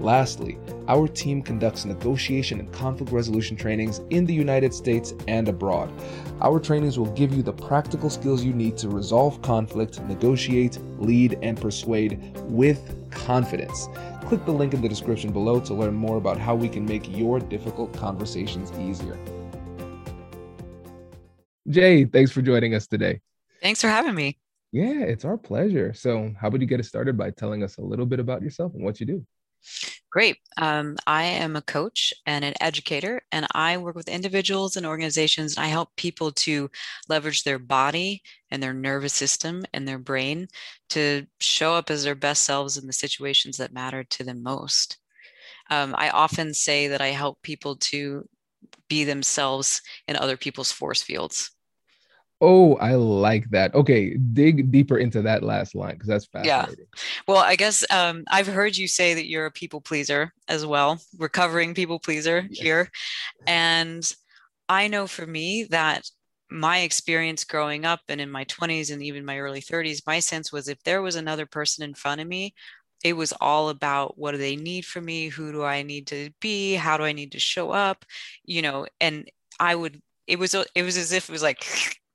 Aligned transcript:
Lastly, 0.00 0.58
our 0.86 1.08
team 1.08 1.42
conducts 1.42 1.84
negotiation 1.84 2.60
and 2.60 2.72
conflict 2.72 3.10
resolution 3.10 3.56
trainings 3.56 4.00
in 4.10 4.24
the 4.24 4.34
United 4.34 4.72
States 4.72 5.12
and 5.26 5.48
abroad. 5.48 5.92
Our 6.40 6.60
trainings 6.60 6.98
will 6.98 7.12
give 7.14 7.34
you 7.34 7.42
the 7.42 7.52
practical 7.52 8.08
skills 8.08 8.44
you 8.44 8.52
need 8.52 8.76
to 8.78 8.88
resolve 8.88 9.42
conflict, 9.42 10.00
negotiate, 10.02 10.78
lead, 10.98 11.36
and 11.42 11.60
persuade 11.60 12.32
with 12.44 13.10
confidence. 13.10 13.88
Click 14.22 14.44
the 14.44 14.52
link 14.52 14.72
in 14.72 14.82
the 14.82 14.88
description 14.88 15.32
below 15.32 15.58
to 15.60 15.74
learn 15.74 15.94
more 15.94 16.16
about 16.16 16.38
how 16.38 16.54
we 16.54 16.68
can 16.68 16.84
make 16.84 17.08
your 17.08 17.40
difficult 17.40 17.92
conversations 17.92 18.70
easier. 18.78 19.18
Jay, 21.68 22.04
thanks 22.04 22.30
for 22.30 22.40
joining 22.40 22.74
us 22.74 22.86
today. 22.86 23.20
Thanks 23.60 23.80
for 23.80 23.88
having 23.88 24.14
me. 24.14 24.38
Yeah, 24.70 25.00
it's 25.00 25.24
our 25.24 25.36
pleasure. 25.36 25.92
So, 25.92 26.32
how 26.40 26.48
about 26.48 26.60
you 26.60 26.66
get 26.66 26.78
us 26.78 26.88
started 26.88 27.16
by 27.16 27.30
telling 27.30 27.62
us 27.62 27.78
a 27.78 27.82
little 27.82 28.06
bit 28.06 28.20
about 28.20 28.42
yourself 28.42 28.74
and 28.74 28.84
what 28.84 29.00
you 29.00 29.06
do? 29.06 29.26
Great. 30.10 30.36
Um, 30.56 30.96
I 31.06 31.24
am 31.24 31.56
a 31.56 31.62
coach 31.62 32.12
and 32.26 32.44
an 32.44 32.54
educator, 32.60 33.22
and 33.32 33.46
I 33.52 33.76
work 33.76 33.94
with 33.94 34.08
individuals 34.08 34.76
and 34.76 34.86
organizations. 34.86 35.56
And 35.56 35.64
I 35.64 35.68
help 35.68 35.94
people 35.96 36.32
to 36.32 36.70
leverage 37.08 37.44
their 37.44 37.58
body 37.58 38.22
and 38.50 38.62
their 38.62 38.74
nervous 38.74 39.14
system 39.14 39.64
and 39.72 39.86
their 39.86 39.98
brain 39.98 40.48
to 40.90 41.26
show 41.40 41.74
up 41.74 41.90
as 41.90 42.04
their 42.04 42.14
best 42.14 42.44
selves 42.44 42.76
in 42.76 42.86
the 42.86 42.92
situations 42.92 43.56
that 43.58 43.72
matter 43.72 44.04
to 44.04 44.24
them 44.24 44.42
most. 44.42 44.98
Um, 45.70 45.94
I 45.98 46.10
often 46.10 46.54
say 46.54 46.88
that 46.88 47.00
I 47.02 47.08
help 47.08 47.42
people 47.42 47.76
to 47.76 48.28
be 48.88 49.04
themselves 49.04 49.82
in 50.08 50.16
other 50.16 50.36
people's 50.36 50.72
force 50.72 51.02
fields. 51.02 51.52
Oh, 52.40 52.76
I 52.76 52.94
like 52.94 53.50
that. 53.50 53.74
Okay, 53.74 54.16
dig 54.16 54.70
deeper 54.70 54.98
into 54.98 55.22
that 55.22 55.42
last 55.42 55.74
line 55.74 55.94
because 55.94 56.06
that's 56.06 56.26
fascinating. 56.26 56.86
Yeah. 56.94 57.00
Well, 57.26 57.38
I 57.38 57.56
guess 57.56 57.84
um, 57.90 58.24
I've 58.30 58.46
heard 58.46 58.76
you 58.76 58.86
say 58.86 59.14
that 59.14 59.28
you're 59.28 59.46
a 59.46 59.50
people 59.50 59.80
pleaser 59.80 60.32
as 60.46 60.64
well, 60.64 61.00
recovering 61.18 61.74
people 61.74 61.98
pleaser 61.98 62.46
yes. 62.48 62.60
here. 62.60 62.90
And 63.46 64.14
I 64.68 64.86
know 64.86 65.08
for 65.08 65.26
me 65.26 65.64
that 65.70 66.08
my 66.50 66.78
experience 66.78 67.44
growing 67.44 67.84
up 67.84 68.00
and 68.08 68.20
in 68.20 68.30
my 68.30 68.44
20s 68.44 68.92
and 68.92 69.02
even 69.02 69.24
my 69.24 69.38
early 69.38 69.60
30s, 69.60 70.06
my 70.06 70.20
sense 70.20 70.52
was 70.52 70.68
if 70.68 70.82
there 70.84 71.02
was 71.02 71.16
another 71.16 71.44
person 71.44 71.84
in 71.84 71.94
front 71.94 72.20
of 72.20 72.28
me, 72.28 72.54
it 73.02 73.14
was 73.14 73.32
all 73.40 73.68
about 73.68 74.16
what 74.16 74.32
do 74.32 74.38
they 74.38 74.56
need 74.56 74.84
from 74.84 75.04
me? 75.04 75.28
Who 75.28 75.52
do 75.52 75.64
I 75.64 75.82
need 75.82 76.06
to 76.08 76.30
be? 76.40 76.74
How 76.74 76.96
do 76.96 77.04
I 77.04 77.12
need 77.12 77.32
to 77.32 77.40
show 77.40 77.70
up? 77.70 78.04
You 78.44 78.62
know, 78.62 78.86
and 79.00 79.28
I 79.58 79.74
would 79.74 80.00
it 80.26 80.38
was 80.38 80.54
it 80.54 80.82
was 80.82 80.96
as 80.96 81.12
if 81.12 81.28
it 81.28 81.32
was 81.32 81.42
like 81.42 81.64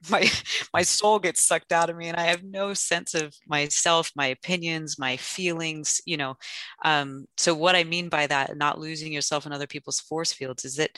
my 0.09 0.30
my 0.74 0.81
soul 0.81 1.19
gets 1.19 1.44
sucked 1.44 1.72
out 1.72 1.90
of 1.90 1.96
me 1.96 2.08
and 2.08 2.18
i 2.18 2.24
have 2.24 2.44
no 2.44 2.74
sense 2.74 3.14
of 3.14 3.34
myself 3.47 4.12
my 4.16 4.28
opinions 4.28 5.00
my 5.00 5.16
feelings 5.18 6.02
you 6.06 6.18
know 6.18 6.36
um, 6.84 7.25
so 7.38 7.53
what 7.53 7.75
i 7.75 7.84
mean 7.84 8.09
by 8.09 8.28
that 8.28 8.58
not 8.58 8.80
losing 8.80 9.13
yourself 9.13 9.46
in 9.46 9.53
other 9.53 9.68
people's 9.68 10.00
force 10.00 10.34
fields 10.34 10.66
is 10.66 10.75
that 10.75 10.92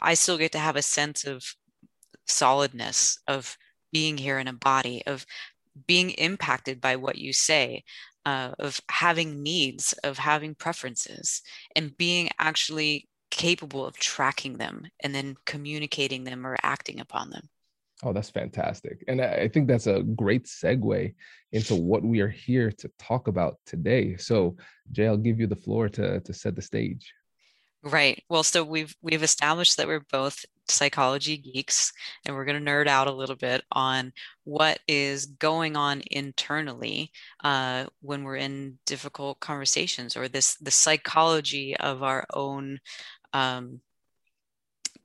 i 0.00 0.14
still 0.14 0.38
get 0.38 0.52
to 0.52 0.58
have 0.58 0.76
a 0.76 0.82
sense 0.82 1.24
of 1.24 1.44
solidness 2.26 3.18
of 3.28 3.56
being 3.92 4.16
here 4.16 4.38
in 4.38 4.48
a 4.48 4.52
body 4.52 5.02
of 5.06 5.24
being 5.86 6.10
impacted 6.10 6.80
by 6.80 6.96
what 6.96 7.18
you 7.18 7.32
say 7.32 7.82
uh, 8.26 8.52
of 8.58 8.80
having 8.90 9.42
needs 9.42 9.92
of 10.04 10.18
having 10.18 10.54
preferences 10.54 11.42
and 11.76 11.96
being 11.96 12.28
actually 12.38 13.08
capable 13.30 13.84
of 13.84 13.96
tracking 13.96 14.56
them 14.58 14.86
and 15.02 15.14
then 15.14 15.34
communicating 15.44 16.24
them 16.24 16.46
or 16.46 16.56
acting 16.62 17.00
upon 17.00 17.30
them 17.30 17.48
Oh, 18.04 18.12
that's 18.12 18.28
fantastic. 18.28 19.02
And 19.08 19.22
I 19.22 19.48
think 19.48 19.66
that's 19.66 19.86
a 19.86 20.02
great 20.02 20.44
segue 20.44 21.14
into 21.52 21.74
what 21.74 22.04
we 22.04 22.20
are 22.20 22.28
here 22.28 22.70
to 22.70 22.90
talk 22.98 23.28
about 23.28 23.56
today. 23.64 24.18
So, 24.18 24.56
Jay, 24.92 25.06
I'll 25.06 25.16
give 25.16 25.40
you 25.40 25.46
the 25.46 25.56
floor 25.56 25.88
to, 25.88 26.20
to 26.20 26.34
set 26.34 26.54
the 26.54 26.60
stage. 26.60 27.14
Right. 27.82 28.22
Well, 28.28 28.42
so 28.42 28.62
we've 28.62 28.94
we've 29.02 29.22
established 29.22 29.76
that 29.76 29.86
we're 29.86 30.04
both 30.10 30.44
psychology 30.68 31.36
geeks 31.36 31.92
and 32.24 32.34
we're 32.34 32.46
going 32.46 32.62
to 32.62 32.70
nerd 32.70 32.86
out 32.86 33.08
a 33.08 33.12
little 33.12 33.36
bit 33.36 33.62
on 33.72 34.12
what 34.44 34.80
is 34.88 35.26
going 35.26 35.76
on 35.76 36.02
internally 36.10 37.10
uh, 37.42 37.84
when 38.00 38.24
we're 38.24 38.36
in 38.36 38.78
difficult 38.86 39.38
conversations 39.40 40.16
or 40.16 40.28
this 40.28 40.54
the 40.56 40.70
psychology 40.70 41.76
of 41.76 42.02
our 42.02 42.24
own 42.32 42.80
um, 43.34 43.80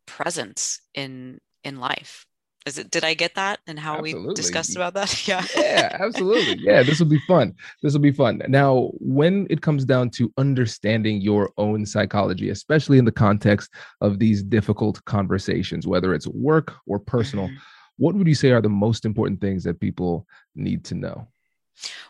presence 0.05 0.79
in 0.93 1.39
in 1.65 1.81
life 1.81 2.25
is 2.69 2.77
it 2.77 2.89
did 2.91 3.03
i 3.03 3.13
get 3.13 3.35
that 3.35 3.59
and 3.67 3.77
how 3.77 3.95
absolutely. 3.97 4.27
we 4.29 4.33
discussed 4.33 4.75
about 4.75 4.93
that? 4.93 5.09
Yeah. 5.27 5.45
Yeah 5.55 5.97
absolutely. 5.99 6.57
Yeah 6.63 6.83
this 6.83 6.99
will 6.99 7.13
be 7.17 7.21
fun. 7.27 7.47
This 7.81 7.93
will 7.93 8.07
be 8.11 8.11
fun. 8.11 8.41
Now 8.47 8.91
when 9.17 9.47
it 9.49 9.61
comes 9.61 9.83
down 9.85 10.11
to 10.11 10.31
understanding 10.37 11.19
your 11.21 11.51
own 11.57 11.85
psychology 11.85 12.49
especially 12.49 12.97
in 12.97 13.05
the 13.05 13.11
context 13.11 13.69
of 14.01 14.19
these 14.19 14.39
difficult 14.57 15.03
conversations 15.05 15.87
whether 15.87 16.13
it's 16.13 16.27
work 16.27 16.67
or 16.85 16.99
personal 16.99 17.47
mm-hmm. 17.47 17.57
what 17.97 18.15
would 18.15 18.27
you 18.27 18.35
say 18.35 18.51
are 18.51 18.61
the 18.61 18.77
most 18.87 19.05
important 19.05 19.41
things 19.41 19.63
that 19.63 19.79
people 19.79 20.25
need 20.55 20.85
to 20.85 20.95
know? 20.95 21.27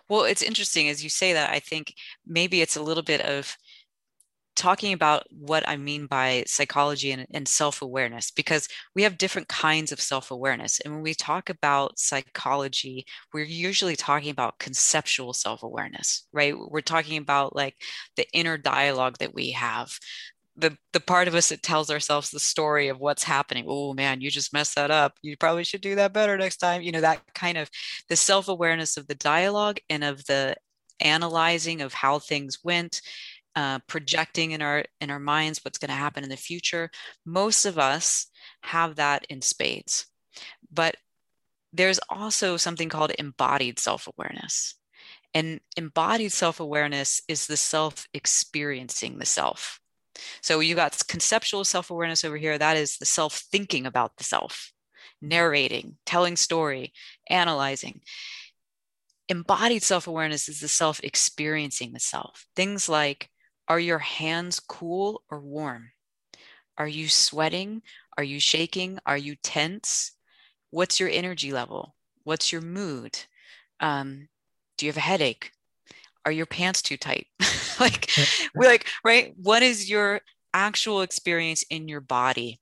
Well 0.10 0.24
it's 0.24 0.44
interesting 0.50 0.90
as 0.90 1.04
you 1.04 1.10
say 1.10 1.34
that 1.34 1.50
i 1.58 1.60
think 1.60 1.94
maybe 2.26 2.62
it's 2.62 2.78
a 2.78 2.82
little 2.90 3.04
bit 3.14 3.22
of 3.22 3.56
talking 4.60 4.92
about 4.92 5.24
what 5.32 5.68
I 5.68 5.78
mean 5.78 6.06
by 6.06 6.44
psychology 6.46 7.12
and, 7.12 7.26
and 7.34 7.48
self 7.48 7.82
awareness, 7.82 8.30
because 8.30 8.68
we 8.94 9.04
have 9.04 9.18
different 9.18 9.48
kinds 9.48 9.92
of 9.92 10.02
self 10.02 10.32
awareness. 10.32 10.82
And 10.82 10.94
when 10.94 11.02
we 11.02 11.14
talk 11.14 11.50
about 11.50 11.98
psychology, 11.98 13.06
we're 13.34 13.46
usually 13.46 13.96
talking 13.96 14.30
about 14.30 14.60
conceptual 14.60 15.34
self 15.34 15.64
awareness, 15.64 16.28
right? 16.34 16.54
We're 16.58 16.82
talking 16.82 17.18
about 17.18 17.56
like 17.56 17.76
the 18.18 18.28
inner 18.34 18.58
dialogue 18.58 19.18
that 19.20 19.34
we 19.34 19.52
have. 19.52 19.98
The, 20.58 20.78
the 20.92 21.00
part 21.00 21.30
of 21.30 21.36
us 21.36 21.48
that 21.50 21.64
tells 21.64 21.90
ourselves 21.90 22.32
the 22.32 22.40
story 22.40 22.90
of 22.90 23.00
what's 23.00 23.24
happening 23.24 23.64
oh 23.66 23.94
man 23.94 24.20
you 24.20 24.30
just 24.30 24.52
messed 24.52 24.76
that 24.76 24.92
up 24.92 25.14
you 25.22 25.38
probably 25.38 25.64
should 25.64 25.80
do 25.80 25.96
that 25.96 26.12
better 26.12 26.38
next 26.38 26.58
time 26.58 26.82
you 26.82 26.92
know 26.92 27.00
that 27.00 27.22
kind 27.34 27.58
of 27.58 27.70
the 28.10 28.18
self-awareness 28.18 28.98
of 28.98 29.08
the 29.08 29.16
dialogue 29.16 29.80
and 29.90 30.04
of 30.04 30.26
the 30.26 30.58
analyzing 31.00 31.82
of 31.82 31.94
how 31.94 32.20
things 32.20 32.60
went 32.62 33.02
uh, 33.56 33.80
projecting 33.88 34.52
in 34.52 34.62
our 34.62 34.86
in 35.02 35.10
our 35.10 35.20
minds 35.20 35.60
what's 35.64 35.78
going 35.78 35.90
to 35.90 35.96
happen 35.96 36.24
in 36.24 36.30
the 36.30 36.38
future. 36.38 36.90
Most 37.26 37.66
of 37.66 37.78
us 37.78 38.28
have 38.62 38.96
that 38.96 39.26
in 39.30 39.42
spades. 39.42 40.06
But 40.72 40.96
there's 41.74 42.00
also 42.10 42.58
something 42.58 42.90
called 42.90 43.12
embodied 43.20 43.80
self-awareness. 43.80 44.76
And 45.34 45.60
embodied 45.78 46.32
self-awareness 46.32 47.22
is 47.28 47.48
the 47.48 47.58
self 47.58 48.08
experiencing 48.14 49.20
the 49.20 49.26
self. 49.26 49.80
So 50.42 50.60
you 50.60 50.76
got 50.76 51.02
conceptual 51.08 51.64
self-awareness 51.64 52.26
over 52.26 52.38
here. 52.38 52.58
That 52.58 52.78
is 52.78 52.98
the 52.98 53.06
self 53.06 53.44
thinking 53.52 53.86
about 53.86 54.18
the 54.18 54.24
self 54.24 54.72
narrating 55.22 55.98
telling 56.06 56.36
story 56.36 56.94
analyzing. 57.30 58.02
Embodied 59.28 59.84
self-awareness 59.84 60.50
is 60.50 60.60
the 60.60 60.68
self 60.68 61.00
experiencing 61.04 61.94
the 61.94 62.00
self. 62.00 62.46
Things 62.56 62.90
like 62.90 63.30
are 63.70 63.80
your 63.80 64.00
hands 64.00 64.60
cool 64.60 65.24
or 65.30 65.40
warm? 65.40 65.92
Are 66.78 66.88
you 66.88 67.08
sweating? 67.08 67.82
Are 68.18 68.24
you 68.24 68.40
shaking? 68.40 69.00
Are 69.06 69.18
you 69.18 69.36
tense? 69.36 70.12
What's 70.72 71.00
your 71.00 71.10
energy 71.10 71.54
level? 71.54 71.96
What's 72.24 72.52
your 72.52 72.62
mood? 72.62 73.18
Um, 73.80 74.28
do 74.78 74.86
you 74.86 74.92
have 74.92 74.98
a 74.98 75.02
headache 75.02 75.52
are 76.26 76.32
your 76.32 76.46
pants 76.46 76.82
too 76.82 76.98
tight 76.98 77.28
like 77.80 78.10
we're 78.56 78.68
like 78.68 78.88
right 79.04 79.34
what 79.38 79.64
is 79.64 79.90
your 79.90 80.22
actual 80.54 81.02
experience 81.02 81.64
in 81.70 81.88
your 81.88 82.02
body 82.02 82.60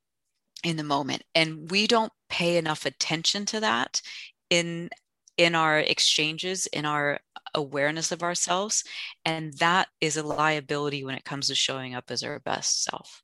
in 0.63 0.77
the 0.77 0.83
moment 0.83 1.23
and 1.35 1.69
we 1.69 1.87
don't 1.87 2.11
pay 2.29 2.57
enough 2.57 2.85
attention 2.85 3.45
to 3.45 3.59
that 3.59 4.01
in 4.49 4.89
in 5.37 5.53
our 5.53 5.79
exchanges 5.79 6.65
in 6.67 6.85
our 6.85 7.19
awareness 7.57 8.11
of 8.11 8.23
ourselves 8.23 8.83
and 9.25 9.53
that 9.57 9.87
is 9.99 10.15
a 10.15 10.23
liability 10.23 11.03
when 11.03 11.15
it 11.15 11.25
comes 11.25 11.47
to 11.47 11.55
showing 11.55 11.95
up 11.95 12.05
as 12.09 12.23
our 12.23 12.39
best 12.39 12.83
self. 12.83 13.23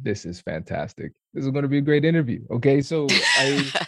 This 0.00 0.24
is 0.24 0.40
fantastic. 0.40 1.12
This 1.34 1.44
is 1.44 1.50
going 1.50 1.62
to 1.62 1.68
be 1.68 1.78
a 1.78 1.82
great 1.82 2.04
interview 2.04 2.40
okay? 2.50 2.80
So 2.80 3.06
i 3.10 3.70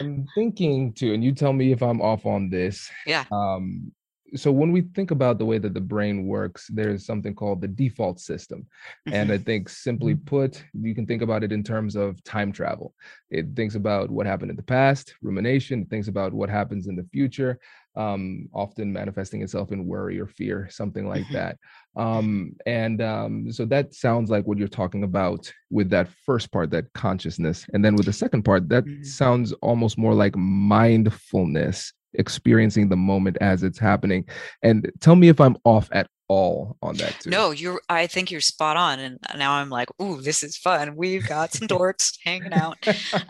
i'm 0.00 0.26
thinking 0.34 0.92
too 0.92 1.14
and 1.14 1.22
you 1.22 1.32
tell 1.32 1.52
me 1.52 1.70
if 1.70 1.82
i'm 1.82 2.00
off 2.00 2.26
on 2.26 2.50
this. 2.50 2.90
Yeah. 3.06 3.24
Um 3.30 3.92
so 4.34 4.52
when 4.52 4.72
we 4.72 4.82
think 4.82 5.10
about 5.10 5.38
the 5.38 5.44
way 5.44 5.58
that 5.58 5.74
the 5.74 5.80
brain 5.80 6.26
works 6.26 6.68
there's 6.72 7.04
something 7.04 7.34
called 7.34 7.60
the 7.60 7.68
default 7.68 8.20
system 8.20 8.60
mm-hmm. 8.60 9.14
and 9.14 9.32
i 9.32 9.38
think 9.38 9.68
simply 9.68 10.14
mm-hmm. 10.14 10.24
put 10.24 10.64
you 10.72 10.94
can 10.94 11.06
think 11.06 11.22
about 11.22 11.42
it 11.42 11.52
in 11.52 11.62
terms 11.62 11.96
of 11.96 12.22
time 12.24 12.52
travel 12.52 12.94
it 13.30 13.46
thinks 13.54 13.74
about 13.74 14.10
what 14.10 14.26
happened 14.26 14.50
in 14.50 14.56
the 14.56 14.62
past 14.62 15.14
rumination 15.22 15.82
it 15.82 15.90
thinks 15.90 16.08
about 16.08 16.32
what 16.32 16.48
happens 16.48 16.86
in 16.86 16.96
the 16.96 17.06
future 17.12 17.58
um, 17.96 18.48
often 18.54 18.92
manifesting 18.92 19.42
itself 19.42 19.72
in 19.72 19.84
worry 19.84 20.20
or 20.20 20.28
fear 20.28 20.68
something 20.70 21.08
like 21.08 21.24
mm-hmm. 21.24 21.34
that 21.34 21.58
um, 21.96 22.54
and 22.64 23.02
um, 23.02 23.50
so 23.50 23.64
that 23.64 23.94
sounds 23.94 24.30
like 24.30 24.46
what 24.46 24.58
you're 24.58 24.68
talking 24.68 25.02
about 25.02 25.52
with 25.70 25.90
that 25.90 26.08
first 26.24 26.52
part 26.52 26.70
that 26.70 26.92
consciousness 26.92 27.66
and 27.72 27.84
then 27.84 27.96
with 27.96 28.06
the 28.06 28.12
second 28.12 28.44
part 28.44 28.68
that 28.68 28.84
mm-hmm. 28.84 29.02
sounds 29.02 29.52
almost 29.54 29.98
more 29.98 30.14
like 30.14 30.36
mindfulness 30.36 31.92
experiencing 32.14 32.88
the 32.88 32.96
moment 32.96 33.38
as 33.40 33.62
it's 33.62 33.78
happening. 33.78 34.26
And 34.62 34.90
tell 35.00 35.16
me 35.16 35.28
if 35.28 35.40
I'm 35.40 35.56
off 35.64 35.88
at 35.92 36.08
all 36.30 36.76
on 36.80 36.94
that 36.96 37.18
too. 37.18 37.28
No, 37.28 37.50
you're 37.50 37.80
I 37.88 38.06
think 38.06 38.30
you're 38.30 38.40
spot 38.40 38.76
on. 38.76 39.00
And 39.00 39.18
now 39.36 39.54
I'm 39.54 39.68
like, 39.68 39.88
ooh, 40.00 40.22
this 40.22 40.44
is 40.44 40.56
fun. 40.56 40.94
We've 40.94 41.26
got 41.26 41.52
some 41.52 41.66
dorks 41.68 42.12
hanging 42.24 42.52
out. 42.52 42.78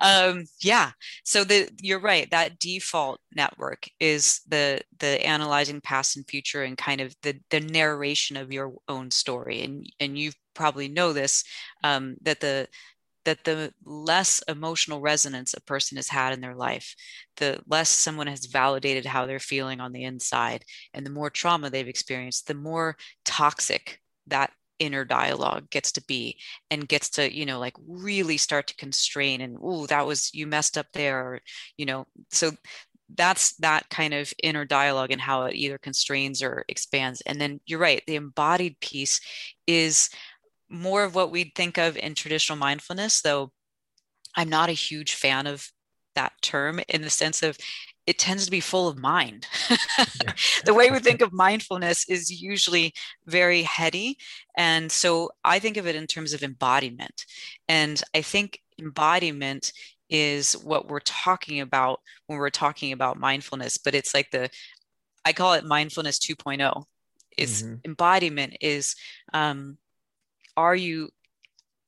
Um, 0.03 0.44
yeah. 0.61 0.91
So 1.25 1.44
the 1.44 1.71
you're 1.81 1.99
right. 1.99 2.31
That 2.31 2.59
default 2.59 3.19
network 3.35 3.88
is 4.00 4.43
the 4.47 4.82
the 4.99 5.25
analyzing 5.27 5.81
past 5.81 6.19
and 6.19 6.29
future 6.29 6.62
and 6.62 6.77
kind 6.77 7.00
of 7.00 7.15
the 7.23 7.41
the 7.49 7.61
narration 7.61 8.37
of 8.37 8.53
your 8.53 8.75
own 8.87 9.11
story. 9.11 9.62
And 9.62 9.91
and 9.99 10.19
you 10.19 10.32
probably 10.55 10.88
know 10.88 11.15
this, 11.15 11.43
um, 11.82 12.17
that 12.21 12.41
the 12.41 12.69
that 13.25 13.44
the 13.44 13.72
less 13.84 14.43
emotional 14.49 15.00
resonance 15.00 15.55
a 15.55 15.61
person 15.61 15.96
has 15.96 16.08
had 16.08 16.32
in 16.32 16.40
their 16.40 16.55
life, 16.55 16.94
the 17.37 17.61
less 17.67 17.90
someone 17.90 18.26
has 18.26 18.46
validated 18.46 19.05
how 19.06 19.26
they're 19.26 19.38
feeling 19.38 19.81
on 19.81 19.93
the 19.93 20.05
inside, 20.05 20.64
and 20.94 21.05
the 21.05 21.11
more 21.11 21.31
trauma 21.31 21.70
they've 21.70 21.88
experienced, 21.88 22.46
the 22.46 22.55
more 22.55 22.96
toxic 23.25 24.00
that 24.26 24.52
inner 24.78 25.05
dialogue 25.05 25.69
gets 25.69 25.93
to 25.93 26.02
be 26.06 26.38
and 26.70 26.88
gets 26.88 27.11
to 27.11 27.31
you 27.37 27.44
know 27.44 27.58
like 27.58 27.75
really 27.87 28.38
start 28.38 28.67
to 28.67 28.75
constrain 28.76 29.43
and 29.43 29.58
oh 29.62 29.84
that 29.87 30.06
was 30.06 30.31
you 30.32 30.46
messed 30.46 30.78
up 30.78 30.87
there 30.94 31.20
or, 31.20 31.40
you 31.76 31.84
know 31.84 32.06
so 32.31 32.50
that's 33.17 33.56
that 33.56 33.88
kind 33.90 34.14
of 34.14 34.32
inner 34.43 34.64
dialogue 34.64 35.11
and 35.11 35.20
how 35.20 35.44
it 35.44 35.55
either 35.55 35.78
constrains 35.78 36.43
or 36.43 36.64
expands. 36.69 37.20
And 37.22 37.40
then 37.40 37.61
you're 37.67 37.78
right 37.78 38.02
the 38.06 38.17
embodied 38.17 38.78
piece 38.81 39.20
is 39.67 40.11
more 40.70 41.05
of 41.05 41.14
what 41.14 41.31
we'd 41.31 41.55
think 41.55 41.76
of 41.76 41.96
in 41.96 42.14
traditional 42.14 42.58
mindfulness, 42.58 43.20
though 43.20 43.52
I'm 44.37 44.49
not 44.49 44.69
a 44.69 44.72
huge 44.72 45.14
fan 45.14 45.46
of 45.46 45.70
that 46.14 46.32
term 46.43 46.81
in 46.88 47.02
the 47.02 47.11
sense 47.11 47.43
of 47.43 47.58
it 48.06 48.19
tends 48.19 48.44
to 48.44 48.50
be 48.50 48.61
full 48.61 48.88
of 48.88 48.99
mind. 48.99 49.46
the 50.64 50.75
way 50.75 50.90
we 50.90 50.99
think 50.99 51.20
of 51.20 51.32
mindfulness 51.32 52.08
is 52.08 52.43
usually 52.43 52.93
very 53.26 53.62
heady. 53.62 54.17
And 54.56 54.90
so 54.90 55.31
I 55.44 55.58
think 55.58 55.76
of 55.76 55.87
it 55.87 55.94
in 55.94 56.06
terms 56.06 56.32
of 56.32 56.43
embodiment. 56.43 57.25
And 57.69 58.02
I 58.14 58.22
think 58.22 58.61
embodiment 58.81 59.72
is 60.08 60.55
what 60.55 60.88
we're 60.88 61.00
talking 61.00 61.61
about 61.61 62.00
when 62.26 62.38
we're 62.38 62.50
talking 62.50 62.93
about 62.93 63.19
mindfulness, 63.19 63.78
but 63.78 63.94
it's 63.94 64.12
like 64.12 64.31
the, 64.32 64.50
I 65.25 65.32
call 65.32 65.52
it 65.52 65.64
mindfulness 65.64 66.19
2.0. 66.19 66.84
Is 67.37 67.62
mm-hmm. 67.62 67.76
embodiment 67.84 68.56
is 68.61 68.96
um, 69.32 69.78
are 70.61 70.77
you 70.77 71.11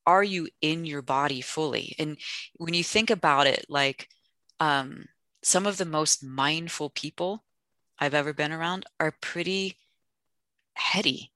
are 0.06 0.24
you 0.24 0.48
in 0.60 0.84
your 0.84 1.02
body 1.02 1.40
fully? 1.40 1.94
And 1.98 2.16
when 2.56 2.74
you 2.74 2.82
think 2.82 3.10
about 3.10 3.46
it 3.46 3.66
like 3.68 4.08
um, 4.58 5.06
some 5.42 5.66
of 5.66 5.76
the 5.76 5.84
most 5.84 6.24
mindful 6.24 6.90
people 6.90 7.44
i've 7.98 8.14
ever 8.14 8.32
been 8.32 8.52
around 8.52 8.84
are 8.98 9.14
pretty 9.20 9.76
heady. 10.74 11.30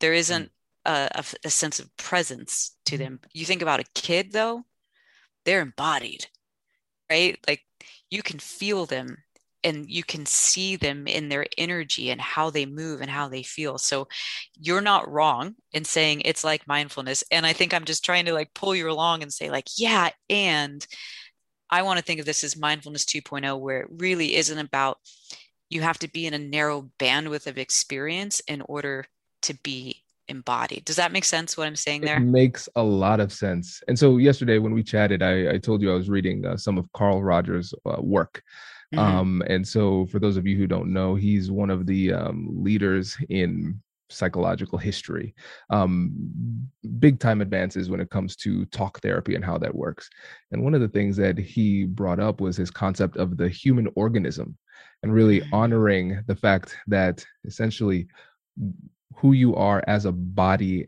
There 0.00 0.12
isn't 0.12 0.50
a, 0.84 1.08
a, 1.14 1.24
a 1.46 1.50
sense 1.50 1.80
of 1.80 1.96
presence 1.96 2.76
to 2.86 2.96
hmm. 2.96 3.02
them. 3.02 3.20
You 3.32 3.44
think 3.46 3.62
about 3.62 3.80
a 3.80 3.92
kid 3.94 4.32
though 4.32 4.64
they're 5.44 5.62
embodied 5.62 6.26
right? 7.10 7.38
Like 7.46 7.62
you 8.10 8.22
can 8.22 8.38
feel 8.38 8.86
them 8.86 9.18
and 9.66 9.90
you 9.90 10.04
can 10.04 10.24
see 10.24 10.76
them 10.76 11.06
in 11.06 11.28
their 11.28 11.44
energy 11.58 12.10
and 12.10 12.20
how 12.20 12.50
they 12.50 12.64
move 12.64 13.00
and 13.00 13.10
how 13.10 13.28
they 13.28 13.42
feel 13.42 13.76
so 13.76 14.06
you're 14.58 14.80
not 14.80 15.10
wrong 15.10 15.54
in 15.72 15.84
saying 15.84 16.22
it's 16.24 16.44
like 16.44 16.66
mindfulness 16.68 17.24
and 17.30 17.44
i 17.44 17.52
think 17.52 17.74
i'm 17.74 17.84
just 17.84 18.04
trying 18.04 18.24
to 18.24 18.32
like 18.32 18.54
pull 18.54 18.74
you 18.74 18.88
along 18.90 19.22
and 19.22 19.32
say 19.32 19.50
like 19.50 19.66
yeah 19.76 20.08
and 20.30 20.86
i 21.68 21.82
want 21.82 21.98
to 21.98 22.04
think 22.04 22.20
of 22.20 22.26
this 22.26 22.44
as 22.44 22.56
mindfulness 22.56 23.04
2.0 23.04 23.58
where 23.58 23.80
it 23.80 23.88
really 23.90 24.36
isn't 24.36 24.58
about 24.58 24.98
you 25.68 25.80
have 25.80 25.98
to 25.98 26.08
be 26.08 26.26
in 26.26 26.34
a 26.34 26.38
narrow 26.38 26.88
bandwidth 26.98 27.46
of 27.46 27.58
experience 27.58 28.40
in 28.46 28.62
order 28.62 29.04
to 29.42 29.54
be 29.62 30.04
embodied. 30.28 30.84
Does 30.84 30.96
that 30.96 31.12
make 31.12 31.24
sense 31.24 31.56
what 31.56 31.66
I'm 31.66 31.76
saying 31.76 32.02
there? 32.02 32.16
It 32.16 32.20
makes 32.20 32.68
a 32.76 32.82
lot 32.82 33.20
of 33.20 33.32
sense. 33.32 33.82
And 33.88 33.98
so 33.98 34.18
yesterday 34.18 34.58
when 34.58 34.74
we 34.74 34.82
chatted, 34.82 35.22
I, 35.22 35.54
I 35.54 35.58
told 35.58 35.82
you 35.82 35.90
I 35.90 35.94
was 35.94 36.08
reading 36.08 36.44
uh, 36.44 36.56
some 36.56 36.78
of 36.78 36.90
Carl 36.92 37.22
Rogers' 37.22 37.74
uh, 37.84 38.00
work. 38.00 38.42
Mm-hmm. 38.94 38.98
Um, 38.98 39.42
and 39.48 39.66
so, 39.66 40.06
for 40.06 40.18
those 40.18 40.36
of 40.36 40.46
you 40.46 40.56
who 40.56 40.66
don't 40.66 40.92
know, 40.92 41.14
he's 41.14 41.50
one 41.50 41.70
of 41.70 41.86
the 41.86 42.12
um, 42.12 42.48
leaders 42.50 43.16
in 43.28 43.80
psychological 44.08 44.78
history. 44.78 45.34
Um, 45.70 46.68
big 46.98 47.18
time 47.18 47.40
advances 47.40 47.90
when 47.90 48.00
it 48.00 48.10
comes 48.10 48.36
to 48.36 48.64
talk 48.66 49.00
therapy 49.00 49.34
and 49.34 49.44
how 49.44 49.58
that 49.58 49.74
works. 49.74 50.08
And 50.52 50.62
one 50.62 50.74
of 50.74 50.80
the 50.80 50.88
things 50.88 51.16
that 51.16 51.38
he 51.38 51.84
brought 51.84 52.20
up 52.20 52.40
was 52.40 52.56
his 52.56 52.70
concept 52.70 53.16
of 53.16 53.36
the 53.36 53.48
human 53.48 53.88
organism 53.96 54.56
and 55.02 55.12
really 55.12 55.40
mm-hmm. 55.40 55.54
honoring 55.54 56.20
the 56.26 56.36
fact 56.36 56.76
that 56.86 57.24
essentially 57.44 58.06
who 59.16 59.32
you 59.32 59.54
are 59.56 59.82
as 59.86 60.04
a 60.04 60.12
body 60.12 60.86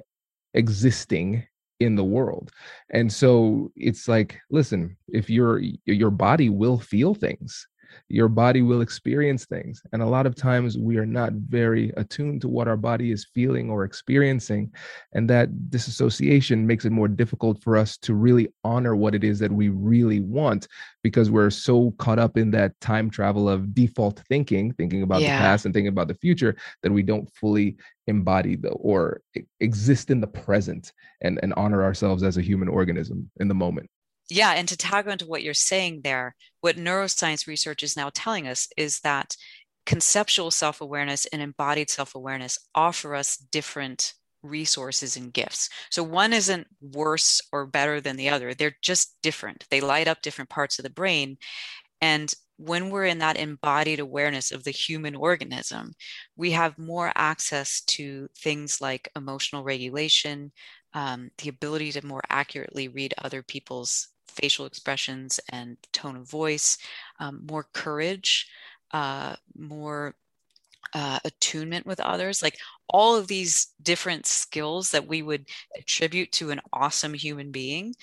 existing 0.54 1.44
in 1.80 1.94
the 1.94 2.04
world. 2.04 2.50
And 2.90 3.12
so 3.12 3.70
it's 3.76 4.08
like, 4.08 4.40
listen, 4.50 4.96
if 5.08 5.30
your 5.30 5.60
your 5.84 6.10
body 6.10 6.48
will 6.48 6.78
feel 6.78 7.14
things, 7.14 7.66
your 8.08 8.28
body 8.28 8.62
will 8.62 8.80
experience 8.80 9.44
things. 9.44 9.82
And 9.92 10.02
a 10.02 10.06
lot 10.06 10.26
of 10.26 10.34
times 10.34 10.78
we 10.78 10.96
are 10.96 11.06
not 11.06 11.32
very 11.32 11.92
attuned 11.96 12.40
to 12.42 12.48
what 12.48 12.68
our 12.68 12.76
body 12.76 13.12
is 13.12 13.26
feeling 13.34 13.70
or 13.70 13.84
experiencing. 13.84 14.72
And 15.12 15.28
that 15.30 15.70
disassociation 15.70 16.66
makes 16.66 16.84
it 16.84 16.92
more 16.92 17.08
difficult 17.08 17.62
for 17.62 17.76
us 17.76 17.96
to 17.98 18.14
really 18.14 18.48
honor 18.64 18.96
what 18.96 19.14
it 19.14 19.24
is 19.24 19.38
that 19.40 19.52
we 19.52 19.68
really 19.68 20.20
want 20.20 20.68
because 21.02 21.30
we're 21.30 21.50
so 21.50 21.92
caught 21.98 22.18
up 22.18 22.36
in 22.36 22.50
that 22.52 22.78
time 22.80 23.10
travel 23.10 23.48
of 23.48 23.74
default 23.74 24.20
thinking, 24.28 24.72
thinking 24.72 25.02
about 25.02 25.20
yeah. 25.20 25.36
the 25.36 25.42
past 25.42 25.64
and 25.64 25.74
thinking 25.74 25.88
about 25.88 26.08
the 26.08 26.14
future, 26.14 26.56
that 26.82 26.92
we 26.92 27.02
don't 27.02 27.30
fully 27.34 27.76
embody 28.06 28.56
the, 28.56 28.70
or 28.70 29.20
exist 29.60 30.10
in 30.10 30.20
the 30.20 30.26
present 30.26 30.92
and, 31.20 31.38
and 31.42 31.54
honor 31.54 31.82
ourselves 31.82 32.22
as 32.22 32.36
a 32.36 32.42
human 32.42 32.68
organism 32.68 33.30
in 33.38 33.48
the 33.48 33.54
moment 33.54 33.88
yeah, 34.30 34.52
and 34.52 34.68
to 34.68 34.76
tag 34.76 35.08
onto 35.08 35.26
what 35.26 35.42
you're 35.42 35.54
saying 35.54 36.02
there, 36.02 36.34
what 36.60 36.76
neuroscience 36.76 37.46
research 37.46 37.82
is 37.82 37.96
now 37.96 38.10
telling 38.12 38.46
us 38.46 38.68
is 38.76 39.00
that 39.00 39.36
conceptual 39.86 40.50
self 40.50 40.80
awareness 40.80 41.26
and 41.26 41.40
embodied 41.40 41.90
self 41.90 42.14
awareness 42.14 42.58
offer 42.74 43.14
us 43.14 43.36
different 43.36 44.14
resources 44.42 45.16
and 45.16 45.32
gifts. 45.32 45.68
So 45.90 46.02
one 46.02 46.32
isn't 46.32 46.66
worse 46.80 47.40
or 47.52 47.66
better 47.66 48.00
than 48.00 48.16
the 48.16 48.28
other, 48.28 48.54
they're 48.54 48.76
just 48.82 49.16
different. 49.22 49.64
They 49.70 49.80
light 49.80 50.08
up 50.08 50.22
different 50.22 50.50
parts 50.50 50.78
of 50.78 50.82
the 50.82 50.90
brain. 50.90 51.38
And 52.00 52.32
when 52.58 52.90
we're 52.90 53.06
in 53.06 53.18
that 53.18 53.38
embodied 53.38 54.00
awareness 54.00 54.50
of 54.50 54.64
the 54.64 54.72
human 54.72 55.14
organism, 55.14 55.92
we 56.36 56.50
have 56.52 56.78
more 56.78 57.12
access 57.14 57.80
to 57.82 58.28
things 58.36 58.80
like 58.80 59.08
emotional 59.16 59.62
regulation, 59.62 60.52
um, 60.92 61.30
the 61.38 61.48
ability 61.48 61.92
to 61.92 62.06
more 62.06 62.22
accurately 62.28 62.88
read 62.88 63.14
other 63.18 63.42
people's 63.42 64.08
facial 64.40 64.66
expressions 64.66 65.40
and 65.50 65.76
tone 65.92 66.16
of 66.16 66.30
voice, 66.30 66.78
um, 67.20 67.44
more 67.48 67.66
courage, 67.72 68.48
uh, 68.92 69.36
more 69.56 70.14
uh, 70.94 71.18
attunement 71.24 71.86
with 71.86 72.00
others, 72.00 72.42
like 72.42 72.56
all 72.88 73.16
of 73.16 73.26
these 73.26 73.68
different 73.82 74.26
skills 74.26 74.90
that 74.90 75.06
we 75.06 75.22
would 75.22 75.46
attribute 75.76 76.32
to 76.32 76.50
an 76.50 76.60
awesome 76.72 77.14
human 77.14 77.50
being, 77.50 77.94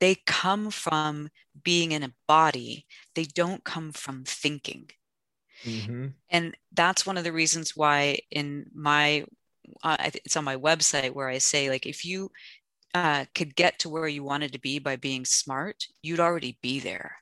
they 0.00 0.16
come 0.26 0.70
from 0.70 1.28
being 1.62 1.92
in 1.92 2.02
a 2.02 2.12
body. 2.26 2.86
They 3.14 3.24
don't 3.24 3.64
come 3.64 3.92
from 3.92 4.24
thinking. 4.24 4.90
Mm-hmm. 5.64 6.08
And 6.30 6.56
that's 6.72 7.06
one 7.06 7.16
of 7.16 7.24
the 7.24 7.32
reasons 7.32 7.76
why 7.76 8.18
in 8.30 8.66
my 8.74 9.24
uh, 9.82 9.96
it's 10.14 10.36
on 10.36 10.44
my 10.44 10.56
website 10.56 11.14
where 11.14 11.28
I 11.28 11.38
say 11.38 11.70
like 11.70 11.86
if 11.86 12.04
you 12.04 12.30
uh, 12.94 13.24
could 13.34 13.56
get 13.56 13.78
to 13.80 13.88
where 13.88 14.08
you 14.08 14.22
wanted 14.22 14.52
to 14.52 14.60
be 14.60 14.78
by 14.78 14.96
being 14.96 15.24
smart, 15.24 15.84
you'd 16.02 16.20
already 16.20 16.58
be 16.62 16.80
there. 16.80 17.16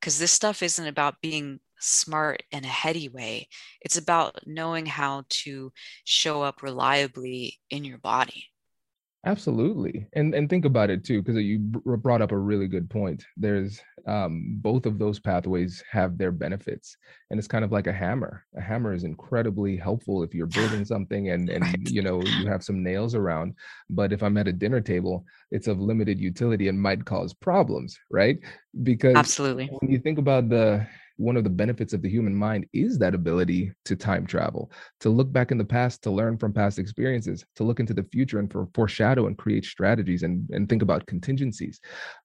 Because 0.00 0.18
this 0.18 0.32
stuff 0.32 0.62
isn't 0.62 0.86
about 0.86 1.22
being 1.22 1.60
smart 1.80 2.42
in 2.52 2.64
a 2.64 2.68
heady 2.68 3.08
way. 3.08 3.48
It's 3.80 3.96
about 3.96 4.38
knowing 4.46 4.86
how 4.86 5.24
to 5.28 5.72
show 6.04 6.42
up 6.42 6.62
reliably 6.62 7.58
in 7.70 7.84
your 7.84 7.98
body. 7.98 8.44
Absolutely, 9.26 10.06
and 10.12 10.34
and 10.34 10.50
think 10.50 10.66
about 10.66 10.90
it 10.90 11.02
too, 11.02 11.22
because 11.22 11.42
you 11.42 11.58
brought 11.58 12.20
up 12.20 12.32
a 12.32 12.36
really 12.36 12.68
good 12.68 12.90
point. 12.90 13.24
There's 13.38 13.80
um, 14.06 14.58
both 14.60 14.86
of 14.86 14.98
those 14.98 15.18
pathways 15.18 15.82
have 15.90 16.18
their 16.18 16.32
benefits, 16.32 16.96
and 17.30 17.38
it's 17.38 17.48
kind 17.48 17.64
of 17.64 17.72
like 17.72 17.86
a 17.86 17.92
hammer. 17.92 18.44
A 18.56 18.60
hammer 18.60 18.92
is 18.94 19.04
incredibly 19.04 19.76
helpful 19.76 20.22
if 20.22 20.34
you're 20.34 20.46
building 20.58 20.84
something 20.84 21.30
and 21.30 21.48
and 21.48 21.64
right. 21.64 21.90
you 21.90 22.02
know 22.02 22.22
you 22.22 22.46
have 22.46 22.64
some 22.64 22.82
nails 22.82 23.14
around. 23.14 23.54
But 23.90 24.12
if 24.12 24.22
I'm 24.22 24.36
at 24.36 24.48
a 24.48 24.52
dinner 24.52 24.80
table, 24.80 25.24
it's 25.50 25.68
of 25.68 25.80
limited 25.80 26.20
utility 26.20 26.68
and 26.68 26.80
might 26.80 27.04
cause 27.04 27.32
problems, 27.32 27.98
right? 28.10 28.38
Because 28.82 29.16
absolutely, 29.16 29.68
when 29.80 29.90
you 29.90 29.98
think 29.98 30.18
about 30.18 30.48
the 30.48 30.86
one 31.16 31.36
of 31.36 31.44
the 31.44 31.50
benefits 31.50 31.92
of 31.92 32.02
the 32.02 32.08
human 32.08 32.34
mind 32.34 32.66
is 32.72 32.98
that 32.98 33.14
ability 33.14 33.72
to 33.84 33.96
time 33.96 34.26
travel, 34.26 34.70
to 35.00 35.10
look 35.10 35.32
back 35.32 35.50
in 35.50 35.58
the 35.58 35.64
past, 35.64 36.02
to 36.02 36.10
learn 36.10 36.36
from 36.36 36.52
past 36.52 36.78
experiences, 36.78 37.44
to 37.56 37.64
look 37.64 37.80
into 37.80 37.94
the 37.94 38.06
future 38.12 38.38
and 38.38 38.50
for 38.50 38.68
foreshadow 38.74 39.26
and 39.26 39.38
create 39.38 39.64
strategies 39.64 40.22
and, 40.22 40.48
and 40.50 40.68
think 40.68 40.82
about 40.82 41.06
contingencies. 41.06 41.80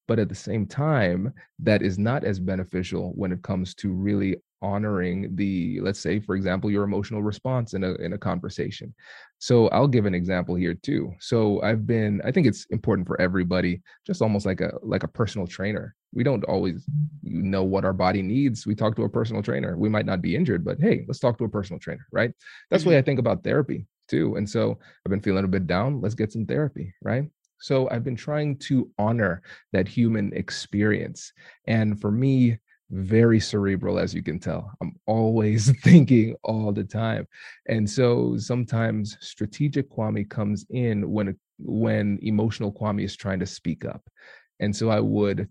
But 0.08 0.20
at 0.20 0.30
the 0.30 0.36
same 0.36 0.66
time, 0.66 1.34
that 1.60 1.82
is 1.82 2.00
not 2.00 2.24
as 2.24 2.40
beneficial 2.40 3.14
when 3.16 3.32
it 3.32 3.44
comes 3.44 3.76
to 3.76 3.92
really 3.92 4.38
honoring 4.62 5.36
the 5.36 5.80
let's 5.82 6.00
say 6.00 6.20
for 6.20 6.36
example 6.36 6.70
your 6.70 6.84
emotional 6.84 7.22
response 7.22 7.74
in 7.74 7.84
a 7.84 7.94
in 7.96 8.14
a 8.14 8.18
conversation. 8.18 8.94
So 9.38 9.68
i'll 9.70 9.88
give 9.88 10.06
an 10.06 10.16
example 10.16 10.56
here 10.56 10.74
too. 10.74 11.14
So 11.20 11.62
i've 11.62 11.86
been 11.88 12.22
i 12.26 12.32
think 12.32 12.48
it's 12.48 12.66
important 12.66 13.08
for 13.08 13.20
everybody 13.22 13.82
just 14.06 14.22
almost 14.22 14.46
like 14.46 14.62
a 14.62 14.72
like 14.82 15.04
a 15.04 15.08
personal 15.08 15.48
trainer. 15.48 15.96
We 16.14 16.24
don't 16.24 16.44
always 16.46 16.86
know 17.24 17.64
what 17.64 17.86
our 17.86 17.94
body 17.94 18.22
needs. 18.22 18.66
We 18.66 18.76
talk 18.76 18.96
to 18.96 19.04
a 19.04 19.10
personal 19.10 19.44
trainer. 19.44 19.78
We 19.78 19.90
might 19.90 20.06
not 20.06 20.22
be 20.22 20.36
injured 20.36 20.66
but 20.66 20.80
hey 20.80 21.06
let's 21.08 21.20
talk 21.20 21.38
to 21.38 21.46
a 21.46 21.50
personal 21.50 21.80
trainer 21.80 22.06
right? 22.12 22.32
That's 22.70 22.84
mm-hmm. 22.84 22.90
the 22.90 22.96
way 22.96 23.00
i 23.00 23.04
think 23.04 23.20
about 23.20 23.44
therapy 23.44 23.88
too 24.08 24.36
and 24.38 24.50
so 24.50 24.80
i've 25.06 25.12
been 25.12 25.22
feeling 25.22 25.46
a 25.46 25.48
bit 25.48 25.68
down. 25.68 26.02
Let's 26.02 26.16
get 26.16 26.32
some 26.32 26.46
therapy 26.46 26.94
right? 27.02 27.30
So 27.60 27.90
I've 27.90 28.04
been 28.04 28.16
trying 28.16 28.58
to 28.58 28.90
honor 28.98 29.42
that 29.74 29.88
human 29.88 30.32
experience. 30.34 31.34
And 31.68 32.00
for 32.00 32.12
me, 32.12 32.58
very 32.92 33.40
cerebral, 33.40 34.00
as 34.00 34.14
you 34.14 34.24
can 34.24 34.40
tell. 34.40 34.72
I'm 34.82 34.96
always 35.06 35.72
thinking 35.84 36.36
all 36.44 36.72
the 36.72 36.84
time. 36.84 37.28
And 37.68 37.90
so 37.90 38.38
sometimes 38.38 39.18
strategic 39.22 39.90
Kwame 39.90 40.30
comes 40.30 40.66
in 40.70 41.10
when 41.10 41.38
when 41.60 42.20
emotional 42.22 42.72
Kwame 42.72 43.04
is 43.04 43.16
trying 43.16 43.40
to 43.40 43.46
speak 43.46 43.86
up. 43.86 44.02
And 44.60 44.76
so 44.76 44.90
I 44.90 45.00
would 45.00 45.50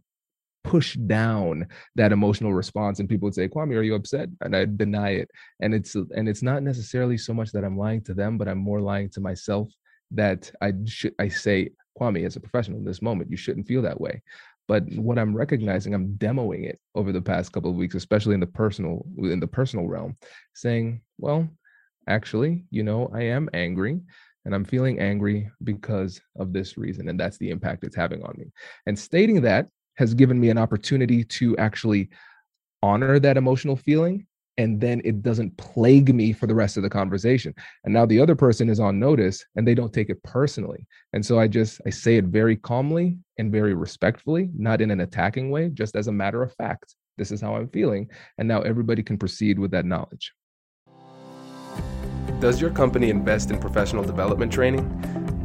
push 0.65 0.97
down 0.97 1.67
that 1.95 2.13
emotional 2.13 2.53
response 2.53 3.01
and 3.01 3.09
people 3.09 3.27
would 3.27 3.35
say 3.35 3.49
kwame 3.49 3.75
are 3.75 3.83
you 3.83 3.95
upset 3.95 4.29
and 4.43 4.55
i 4.55 4.67
deny 4.67 5.11
it 5.11 5.31
and 5.61 5.73
it's 5.73 5.95
and 5.95 6.29
it's 6.29 6.43
not 6.43 6.63
necessarily 6.63 7.17
so 7.17 7.33
much 7.33 7.53
that 7.53 7.65
i'm 7.65 7.79
lying 7.79 8.03
to 8.03 8.13
them 8.13 8.37
but 8.37 8.49
i'm 8.49 8.59
more 8.59 8.81
lying 8.81 9.09
to 9.09 9.21
myself 9.21 9.69
that 10.11 10.51
i 10.61 10.73
should 10.85 11.15
i 11.19 11.29
say 11.29 11.71
kwame 11.99 12.27
as 12.27 12.37
a 12.37 12.41
professional 12.41 12.77
in 12.77 12.85
this 12.85 13.01
moment 13.01 13.31
you 13.31 13.37
shouldn't 13.37 13.67
feel 13.67 13.81
that 13.81 14.01
way 14.01 14.21
but 14.69 14.85
what 14.95 15.19
i'm 15.19 15.35
recognizing 15.35 15.95
i'm 15.95 16.15
demoing 16.19 16.69
it 16.69 16.79
over 16.95 17.11
the 17.11 17.23
past 17.23 17.53
couple 17.53 17.71
of 17.71 17.77
weeks 17.77 17.95
especially 17.95 18.35
in 18.35 18.41
the 18.41 18.47
personal 18.47 19.05
in 19.19 19.41
the 19.41 19.47
personal 19.47 19.89
realm 19.89 20.17
saying 20.55 21.01
well 21.19 21.49
actually 22.09 22.65
you 22.71 22.83
know 22.83 23.11
i 23.15 23.23
am 23.23 23.49
angry 23.55 24.01
and 24.45 24.55
i'm 24.55 24.65
feeling 24.65 24.99
angry 24.99 25.51
because 25.63 26.21
of 26.39 26.53
this 26.53 26.79
reason 26.79 27.09
and 27.09 27.21
that's 27.21 27.37
the 27.39 27.51
impact 27.51 27.85
it's 27.85 27.95
having 27.95 28.23
on 28.23 28.35
me. 28.39 28.47
And 28.87 28.99
stating 28.99 29.43
that 29.43 29.69
has 29.97 30.15
given 30.15 30.41
me 30.41 30.49
an 30.49 30.57
opportunity 30.57 31.23
to 31.25 31.57
actually 31.59 32.09
honor 32.83 33.19
that 33.19 33.37
emotional 33.37 33.77
feeling 33.77 34.27
and 34.59 34.81
then 34.81 35.01
it 35.05 35.23
doesn't 35.23 35.57
plague 35.57 36.13
me 36.13 36.33
for 36.33 36.47
the 36.49 36.55
rest 36.55 36.77
of 36.77 36.83
the 36.83 36.91
conversation. 36.91 37.55
And 37.85 37.95
now 37.95 38.05
the 38.05 38.21
other 38.21 38.35
person 38.35 38.69
is 38.69 38.81
on 38.81 38.99
notice 38.99 39.45
and 39.57 39.67
they 39.67 39.75
don't 39.75 39.93
take 39.93 40.11
it 40.11 40.23
personally. 40.25 40.87
And 41.15 41.25
so 41.25 41.39
i 41.39 41.47
just 41.47 41.81
i 41.87 41.91
say 41.91 42.17
it 42.17 42.27
very 42.27 42.57
calmly 42.57 43.17
and 43.39 43.53
very 43.53 43.73
respectfully 43.73 44.51
not 44.55 44.81
in 44.81 44.91
an 44.91 45.01
attacking 45.01 45.51
way 45.51 45.71
just 45.71 45.97
as 45.97 46.09
a 46.09 46.13
matter 46.13 46.43
of 46.43 46.53
fact. 46.55 46.95
This 47.17 47.31
is 47.31 47.41
how 47.41 47.55
i'm 47.55 47.69
feeling. 47.69 48.11
And 48.37 48.47
now 48.47 48.61
everybody 48.63 49.03
can 49.03 49.17
proceed 49.17 49.59
with 49.59 49.71
that 49.71 49.87
knowledge. 49.87 50.33
Does 52.41 52.61
your 52.61 52.71
company 52.71 53.11
invest 53.11 53.51
in 53.51 53.59
professional 53.59 54.05
development 54.05 54.53
training 54.53 54.85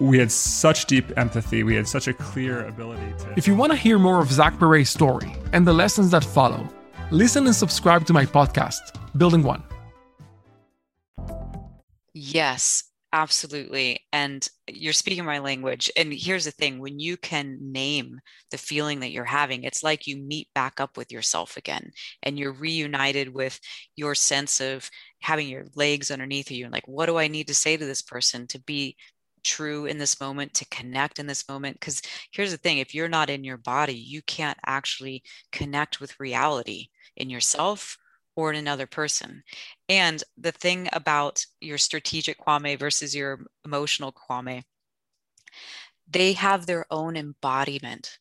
we 0.00 0.18
had 0.18 0.30
such 0.30 0.86
deep 0.86 1.16
empathy. 1.16 1.62
We 1.62 1.74
had 1.74 1.88
such 1.88 2.08
a 2.08 2.14
clear 2.14 2.66
ability 2.66 3.12
to. 3.18 3.34
If 3.36 3.46
you 3.46 3.54
want 3.54 3.72
to 3.72 3.78
hear 3.78 3.98
more 3.98 4.20
of 4.20 4.30
Zach 4.30 4.58
Perret's 4.58 4.90
story 4.90 5.34
and 5.52 5.66
the 5.66 5.72
lessons 5.72 6.10
that 6.12 6.24
follow, 6.24 6.68
listen 7.10 7.46
and 7.46 7.54
subscribe 7.54 8.06
to 8.06 8.12
my 8.12 8.24
podcast, 8.24 8.78
Building 9.16 9.42
One. 9.42 9.62
Yes. 12.14 12.84
Absolutely. 13.10 14.00
And 14.12 14.46
you're 14.66 14.92
speaking 14.92 15.24
my 15.24 15.38
language. 15.38 15.90
And 15.96 16.12
here's 16.12 16.44
the 16.44 16.50
thing 16.50 16.78
when 16.78 16.98
you 16.98 17.16
can 17.16 17.56
name 17.72 18.20
the 18.50 18.58
feeling 18.58 19.00
that 19.00 19.12
you're 19.12 19.24
having, 19.24 19.64
it's 19.64 19.82
like 19.82 20.06
you 20.06 20.18
meet 20.18 20.48
back 20.54 20.78
up 20.78 20.98
with 20.98 21.10
yourself 21.10 21.56
again 21.56 21.92
and 22.22 22.38
you're 22.38 22.52
reunited 22.52 23.32
with 23.32 23.58
your 23.96 24.14
sense 24.14 24.60
of 24.60 24.90
having 25.22 25.48
your 25.48 25.64
legs 25.74 26.10
underneath 26.10 26.50
you 26.50 26.64
and 26.64 26.72
like, 26.72 26.86
what 26.86 27.06
do 27.06 27.16
I 27.16 27.28
need 27.28 27.46
to 27.46 27.54
say 27.54 27.78
to 27.78 27.86
this 27.86 28.02
person 28.02 28.46
to 28.48 28.60
be 28.60 28.94
true 29.44 29.86
in 29.86 29.98
this 29.98 30.20
moment, 30.20 30.54
to 30.54 30.64
connect 30.66 31.18
in 31.18 31.26
this 31.26 31.48
moment? 31.48 31.78
Because 31.78 32.02
here's 32.30 32.50
the 32.50 32.56
thing 32.56 32.78
if 32.78 32.94
you're 32.94 33.08
not 33.08 33.30
in 33.30 33.44
your 33.44 33.56
body, 33.56 33.94
you 33.94 34.22
can't 34.22 34.58
actually 34.66 35.22
connect 35.52 36.00
with 36.00 36.18
reality 36.20 36.88
in 37.16 37.30
yourself 37.30 37.98
or 38.36 38.52
in 38.52 38.56
another 38.56 38.86
person. 38.86 39.42
And 39.88 40.22
the 40.36 40.52
thing 40.52 40.88
about 40.92 41.44
your 41.60 41.78
strategic 41.78 42.38
kwame 42.38 42.78
versus 42.78 43.14
your 43.14 43.40
emotional 43.64 44.12
kwame, 44.12 44.62
they 46.08 46.34
have 46.34 46.66
their 46.66 46.86
own 46.90 47.16
embodiment. 47.16 48.18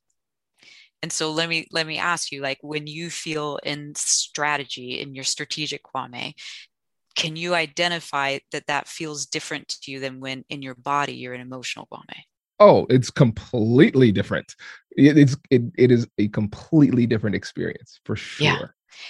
And 1.04 1.12
so 1.12 1.32
let 1.32 1.48
me 1.48 1.68
let 1.72 1.86
me 1.86 2.00
ask 2.00 2.32
you 2.32 2.42
like 2.42 2.58
when 2.62 2.88
you 2.88 3.10
feel 3.12 3.60
in 3.64 3.94
strategy 3.96 5.00
in 5.00 5.14
your 5.14 5.24
strategic 5.24 5.84
kwame, 5.84 6.34
can 7.18 7.36
you 7.36 7.56
identify 7.56 8.38
that 8.52 8.68
that 8.68 8.88
feels 8.88 9.26
different 9.26 9.68
to 9.68 9.92
you 9.92 10.00
than 10.00 10.20
when 10.20 10.46
in 10.50 10.62
your 10.62 10.76
body 10.76 11.14
you're 11.14 11.34
an 11.34 11.42
emotional 11.42 11.88
kwame? 11.92 12.22
Oh, 12.60 12.86
it's 12.90 13.10
completely 13.10 14.12
different. 14.12 14.56
It, 14.96 15.18
it's 15.18 15.36
it, 15.50 15.64
it 15.78 15.92
is 15.92 16.08
a 16.20 16.28
completely 16.30 17.06
different 17.08 17.36
experience 17.36 18.00
for 18.06 18.16
sure. 18.16 18.46
Yeah. 18.46 18.68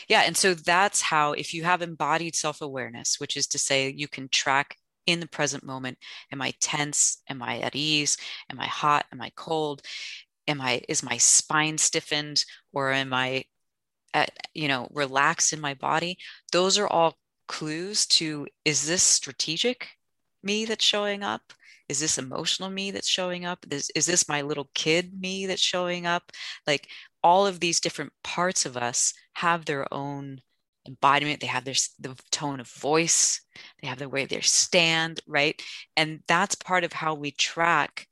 Yeah. 0.07 0.21
And 0.25 0.35
so 0.35 0.53
that's 0.53 1.01
how, 1.01 1.33
if 1.33 1.53
you 1.53 1.63
have 1.63 1.81
embodied 1.81 2.35
self 2.35 2.61
awareness, 2.61 3.19
which 3.19 3.37
is 3.37 3.45
to 3.47 3.57
say 3.57 3.93
you 3.95 4.07
can 4.07 4.27
track 4.29 4.77
in 5.05 5.21
the 5.21 5.27
present 5.27 5.63
moment 5.63 5.97
am 6.33 6.41
i 6.41 6.53
tense 6.59 7.21
am 7.29 7.41
i 7.41 7.59
at 7.59 7.77
ease 7.77 8.17
am 8.51 8.59
i 8.59 8.65
hot 8.65 9.05
am 9.13 9.21
i 9.21 9.31
cold 9.37 9.81
am 10.49 10.59
i 10.59 10.81
is 10.89 11.01
my 11.01 11.15
spine 11.15 11.77
stiffened 11.77 12.43
or 12.73 12.91
am 12.91 13.13
i 13.13 13.41
at, 14.13 14.31
you 14.53 14.67
know 14.67 14.85
relaxed 14.91 15.53
in 15.53 15.61
my 15.61 15.73
body 15.75 16.17
those 16.51 16.77
are 16.77 16.89
all 16.89 17.15
clues 17.47 18.05
to 18.05 18.47
is 18.65 18.87
this 18.87 19.03
strategic 19.03 19.87
me 20.43 20.65
that's 20.65 20.85
showing 20.85 21.23
up? 21.23 21.41
Is 21.89 21.99
this 21.99 22.17
emotional 22.17 22.69
me 22.69 22.91
that's 22.91 23.07
showing 23.07 23.45
up? 23.45 23.65
Is, 23.71 23.89
is 23.95 24.05
this 24.05 24.27
my 24.27 24.41
little 24.41 24.69
kid 24.73 25.19
me 25.19 25.45
that's 25.45 25.61
showing 25.61 26.05
up? 26.05 26.31
Like 26.65 26.89
all 27.23 27.47
of 27.47 27.59
these 27.59 27.79
different 27.79 28.11
parts 28.23 28.65
of 28.65 28.75
us 28.75 29.13
have 29.33 29.65
their 29.65 29.91
own 29.93 30.41
embodiment. 30.87 31.39
They 31.39 31.47
have 31.47 31.65
their 31.65 31.75
the 31.99 32.15
tone 32.31 32.59
of 32.59 32.69
voice. 32.69 33.41
They 33.81 33.87
have 33.87 33.99
the 33.99 34.09
way 34.09 34.25
they 34.25 34.41
stand 34.41 35.21
right? 35.27 35.61
And 35.95 36.21
that's 36.27 36.55
part 36.55 36.83
of 36.83 36.93
how 36.93 37.13
we 37.13 37.31
track 37.31 38.07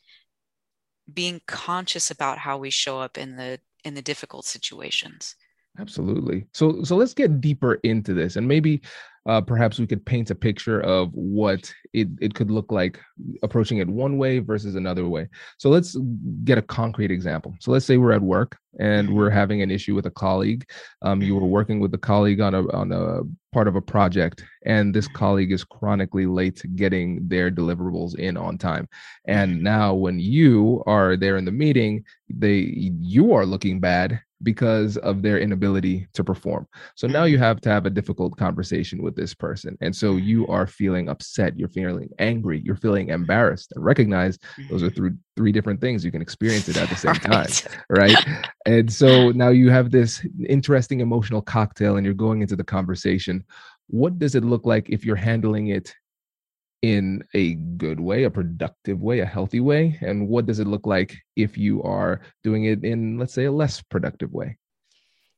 being 1.14 1.42
conscious 1.48 2.12
about 2.12 2.38
how 2.38 2.58
we 2.58 2.70
show 2.70 3.00
up 3.00 3.18
in 3.18 3.36
the 3.36 3.60
in 3.84 3.94
the 3.94 4.02
difficult 4.02 4.46
situations. 4.46 5.36
Absolutely. 5.80 6.48
So 6.54 6.84
so 6.84 6.96
let's 6.96 7.14
get 7.14 7.42
deeper 7.42 7.76
into 7.84 8.14
this 8.14 8.36
and 8.36 8.48
maybe 8.48 8.82
uh, 9.26 9.42
perhaps 9.42 9.80
we 9.80 9.88
could 9.88 10.06
paint 10.06 10.30
a 10.30 10.36
picture 10.36 10.82
of 10.82 11.10
what 11.14 11.74
it, 11.94 12.08
it 12.22 12.36
could 12.36 12.52
look 12.52 12.72
like 12.72 13.00
approaching 13.42 13.80
it 13.80 13.88
one 13.88 14.18
way 14.18 14.40
versus 14.40 14.76
another 14.76 15.08
way. 15.08 15.28
So 15.58 15.70
let's 15.70 15.96
get 16.44 16.58
a 16.58 16.62
concrete 16.62 17.12
example. 17.12 17.56
So 17.60 17.72
let's 17.72 17.86
say 17.86 17.98
we're 17.98 18.12
at 18.12 18.22
work 18.22 18.58
and 18.80 19.16
we're 19.16 19.30
mm-hmm. 19.30 19.38
having 19.38 19.62
an 19.62 19.72
issue 19.72 19.96
with 19.96 20.06
a 20.06 20.12
colleague. 20.12 20.70
Um, 21.02 21.22
you 21.22 21.34
were 21.36 21.42
mm-hmm. 21.42 21.50
working 21.50 21.80
with 21.80 21.94
a 21.94 21.98
colleague 21.98 22.42
on 22.42 22.54
a 22.54 22.72
on 22.72 22.92
a 22.92 23.22
part 23.54 23.68
of 23.68 23.76
a 23.76 23.82
project, 23.82 24.44
and 24.66 24.94
this 24.94 25.08
mm-hmm. 25.08 25.18
colleague 25.18 25.52
is 25.52 25.64
chronically 25.64 26.26
late 26.26 26.62
getting 26.76 27.28
their 27.28 27.50
deliverables 27.50 28.18
in 28.20 28.38
on 28.38 28.58
time. 28.58 28.88
And 29.28 29.64
now, 29.64 29.94
when 29.94 30.20
you 30.20 30.84
are 30.86 31.16
there 31.16 31.38
in 31.38 31.46
the 31.46 31.52
meeting, 31.52 32.04
they 32.30 32.74
you 32.76 33.34
are 33.34 33.46
looking 33.46 33.80
bad 33.80 34.20
because 34.44 34.98
of 34.98 35.22
their 35.22 35.40
inability 35.40 36.08
to 36.14 36.24
perform. 36.24 36.68
So 36.96 37.08
now 37.08 37.24
you 37.24 37.38
mm-hmm. 37.38 37.44
have 37.44 37.62
to 37.62 37.70
have 37.70 37.86
a 37.86 37.90
difficult 37.90 38.38
conversation 38.38 39.02
with 39.02 39.16
this 39.16 39.34
person. 39.34 39.78
And 39.82 39.96
so 39.96 40.18
you 40.18 40.44
mm-hmm. 40.44 40.52
are 40.52 40.68
feeling 40.68 41.10
upset, 41.10 41.58
you're 41.58 41.70
feeling 41.70 42.10
angry, 42.20 42.62
you're 42.64 42.76
feeling 42.76 43.10
embarrassed. 43.10 43.72
And 43.76 43.84
recognize 43.84 44.38
those 44.70 44.84
are 44.84 44.88
mm-hmm. 44.88 44.96
three 44.96 45.12
three 45.36 45.52
different 45.52 45.82
things. 45.82 46.06
You 46.06 46.12
can 46.12 46.22
experience 46.22 46.70
it 46.70 46.78
at 46.78 46.90
the 46.90 46.96
same 47.06 47.16
time. 47.16 47.48
Right. 47.90 48.18
And 48.66 48.92
so 48.92 49.32
now 49.36 49.50
you 49.50 49.70
have 49.70 49.92
this 49.92 50.26
interesting 50.48 51.02
emotional 51.02 51.42
cocktail 51.42 51.98
and 51.98 52.06
you're 52.06 52.14
going 52.14 52.42
into 52.42 52.56
the 52.56 52.64
conversation. 52.64 53.44
What 53.88 54.18
does 54.18 54.36
it 54.36 54.44
look 54.44 54.66
like 54.66 54.90
if 54.90 55.06
you're 55.06 55.16
handling 55.16 55.68
it 55.68 55.94
in 56.82 57.24
a 57.34 57.54
good 57.54 58.00
way, 58.00 58.24
a 58.24 58.30
productive 58.30 59.02
way, 59.02 59.20
a 59.20 59.26
healthy 59.26 59.60
way? 59.60 59.98
And 60.02 60.28
what 60.28 60.46
does 60.46 60.60
it 60.60 60.68
look 60.68 60.86
like 60.86 61.16
if 61.36 61.58
you 61.58 61.82
are 61.84 62.22
doing 62.44 62.66
it 62.66 62.84
in, 62.84 63.18
let's 63.18 63.34
say, 63.34 63.46
a 63.46 63.52
less 63.52 63.82
productive 63.82 64.32
way? 64.32 64.58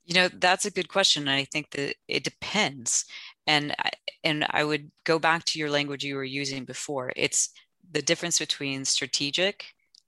You 0.05 0.15
know, 0.15 0.29
that's 0.29 0.65
a 0.65 0.71
good 0.71 0.87
question. 0.87 1.23
And 1.23 1.31
I 1.31 1.43
think 1.43 1.71
that 1.71 1.95
it 2.07 2.23
depends. 2.23 3.05
And 3.45 3.75
I, 3.77 3.91
and 4.23 4.45
I 4.49 4.63
would 4.63 4.91
go 5.03 5.19
back 5.19 5.43
to 5.45 5.59
your 5.59 5.69
language 5.69 6.03
you 6.03 6.15
were 6.15 6.23
using 6.23 6.65
before. 6.65 7.11
It's 7.15 7.49
the 7.91 8.01
difference 8.01 8.39
between 8.39 8.85
strategic 8.85 9.65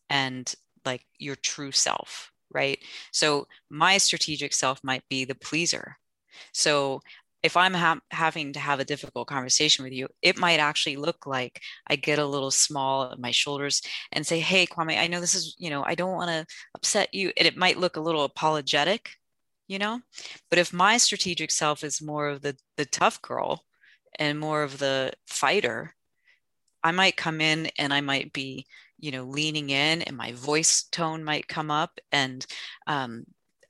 and 0.10 0.54
like 0.86 1.06
your 1.18 1.36
true 1.36 1.72
self, 1.72 2.32
right? 2.52 2.80
So 3.12 3.48
my 3.70 3.98
strategic 3.98 4.54
self 4.54 4.82
might 4.84 5.04
be 5.10 5.26
the 5.26 5.36
pleaser. 5.36 5.98
So 6.54 7.02
if 7.42 7.56
I'm 7.56 7.74
ha- 7.74 8.00
having 8.12 8.54
to 8.54 8.60
have 8.60 8.80
a 8.80 8.86
difficult 8.86 9.28
conversation 9.28 9.84
with 9.84 9.94
you, 9.94 10.08
it 10.22 10.38
might 10.38 10.60
actually 10.60 10.98
look 10.98 11.26
like 11.26 11.62
I 11.88 11.96
get 11.96 12.20
a 12.20 12.26
little 12.26 12.52
small 12.52 13.12
at 13.12 13.20
my 13.20 13.32
shoulders 13.32 13.82
and 14.12 14.26
say, 14.26 14.40
Hey, 14.40 14.66
Kwame, 14.66 15.00
I 15.00 15.08
know 15.08 15.22
this 15.22 15.36
is, 15.36 15.56
you 15.58 15.70
know, 15.70 15.84
I 15.84 15.96
don't 15.96 16.16
want 16.16 16.30
to 16.30 16.46
upset 16.76 17.14
you. 17.14 17.32
And 17.38 17.48
it 17.48 17.58
might 17.58 17.80
look 17.80 17.96
a 17.96 18.02
little 18.02 18.26
apologetic, 18.26 19.12
you 19.68 19.80
know, 19.80 20.02
but 20.50 20.60
if 20.60 20.74
my 20.74 20.98
strategic 20.98 21.52
self 21.52 21.84
is 21.84 22.02
more 22.02 22.28
of 22.28 22.42
the, 22.42 22.58
the 22.78 22.86
tough 22.86 23.22
girl 23.22 23.64
and 24.18 24.40
more 24.40 24.64
of 24.64 24.78
the 24.80 25.14
fighter, 25.28 25.96
I 26.84 26.92
might 26.92 27.18
come 27.18 27.40
in 27.42 27.70
and 27.78 27.94
I 27.94 28.02
might 28.02 28.34
be, 28.34 28.66
you 29.00 29.12
know, 29.12 29.24
leaning 29.24 29.70
in 29.70 30.02
and 30.02 30.18
my 30.18 30.34
voice 30.34 30.84
tone 30.92 31.24
might 31.24 31.48
come 31.48 31.72
up 31.72 32.00
and 32.12 32.46
um, 32.88 33.26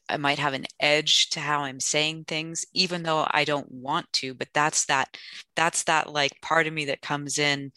I 0.10 0.18
might 0.18 0.40
have 0.40 0.54
an 0.54 0.66
edge 0.80 1.30
to 1.32 1.40
how 1.40 1.62
I'm 1.62 1.80
saying 1.80 2.26
things, 2.26 2.66
even 2.74 3.04
though 3.04 3.28
I 3.30 3.46
don't 3.46 3.72
want 3.72 4.12
to. 4.14 4.34
But 4.34 4.50
that's 4.54 4.86
that, 4.88 5.18
that's 5.56 5.84
that 5.84 6.12
like 6.12 6.42
part 6.42 6.68
of 6.68 6.74
me 6.74 6.86
that 6.86 7.02
comes 7.02 7.38
in 7.38 7.72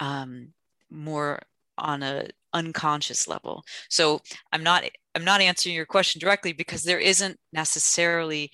um, 0.00 0.48
more 0.90 1.40
on 1.76 2.02
a 2.02 2.28
unconscious 2.52 3.28
level. 3.28 3.64
So 3.90 4.20
I'm 4.52 4.62
not, 4.62 4.84
I'm 5.14 5.24
not 5.24 5.40
answering 5.40 5.74
your 5.74 5.86
question 5.86 6.20
directly 6.20 6.52
because 6.52 6.84
there 6.84 7.00
isn't 7.00 7.38
necessarily 7.52 8.50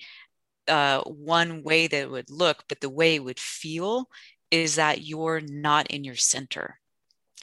uh, 0.67 1.01
one 1.01 1.63
way 1.63 1.87
that 1.87 2.01
it 2.01 2.11
would 2.11 2.29
look, 2.29 2.63
but 2.67 2.81
the 2.81 2.89
way 2.89 3.15
it 3.15 3.23
would 3.23 3.39
feel 3.39 4.09
is 4.49 4.75
that 4.75 5.05
you're 5.05 5.41
not 5.41 5.87
in 5.87 6.03
your 6.03 6.15
center 6.15 6.80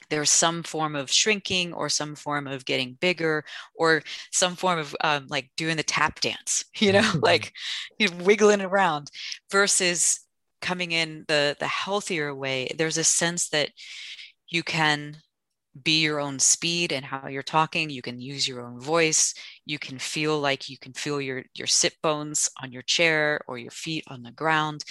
there's 0.09 0.29
some 0.29 0.63
form 0.63 0.95
of 0.95 1.11
shrinking 1.11 1.73
or 1.73 1.89
some 1.89 2.15
form 2.15 2.47
of 2.47 2.65
getting 2.65 2.97
bigger 2.99 3.43
or 3.75 4.01
some 4.31 4.55
form 4.55 4.79
of 4.79 4.95
um, 5.01 5.27
like 5.29 5.49
doing 5.57 5.77
the 5.77 5.83
tap 5.83 6.19
dance 6.21 6.65
you 6.77 6.91
know 6.91 7.11
like 7.21 7.53
you 7.97 8.07
know, 8.07 8.23
wiggling 8.23 8.61
around 8.61 9.11
versus 9.51 10.21
coming 10.61 10.91
in 10.91 11.25
the 11.27 11.55
the 11.59 11.67
healthier 11.67 12.33
way. 12.33 12.69
There's 12.77 12.97
a 12.97 13.03
sense 13.03 13.49
that 13.49 13.69
you 14.47 14.63
can 14.63 15.17
be 15.83 16.01
your 16.01 16.19
own 16.19 16.39
speed 16.39 16.91
and 16.91 17.05
how 17.05 17.27
you're 17.27 17.43
talking. 17.43 17.89
You 17.89 18.01
can 18.01 18.19
use 18.19 18.47
your 18.47 18.65
own 18.65 18.79
voice. 18.79 19.33
You 19.65 19.79
can 19.79 19.99
feel 19.99 20.39
like 20.39 20.69
you 20.69 20.77
can 20.77 20.93
feel 20.93 21.21
your 21.21 21.43
your 21.55 21.67
sit 21.67 21.95
bones 22.01 22.49
on 22.61 22.71
your 22.71 22.81
chair 22.81 23.41
or 23.47 23.57
your 23.57 23.71
feet 23.71 24.03
on 24.07 24.23
the 24.23 24.31
ground. 24.31 24.83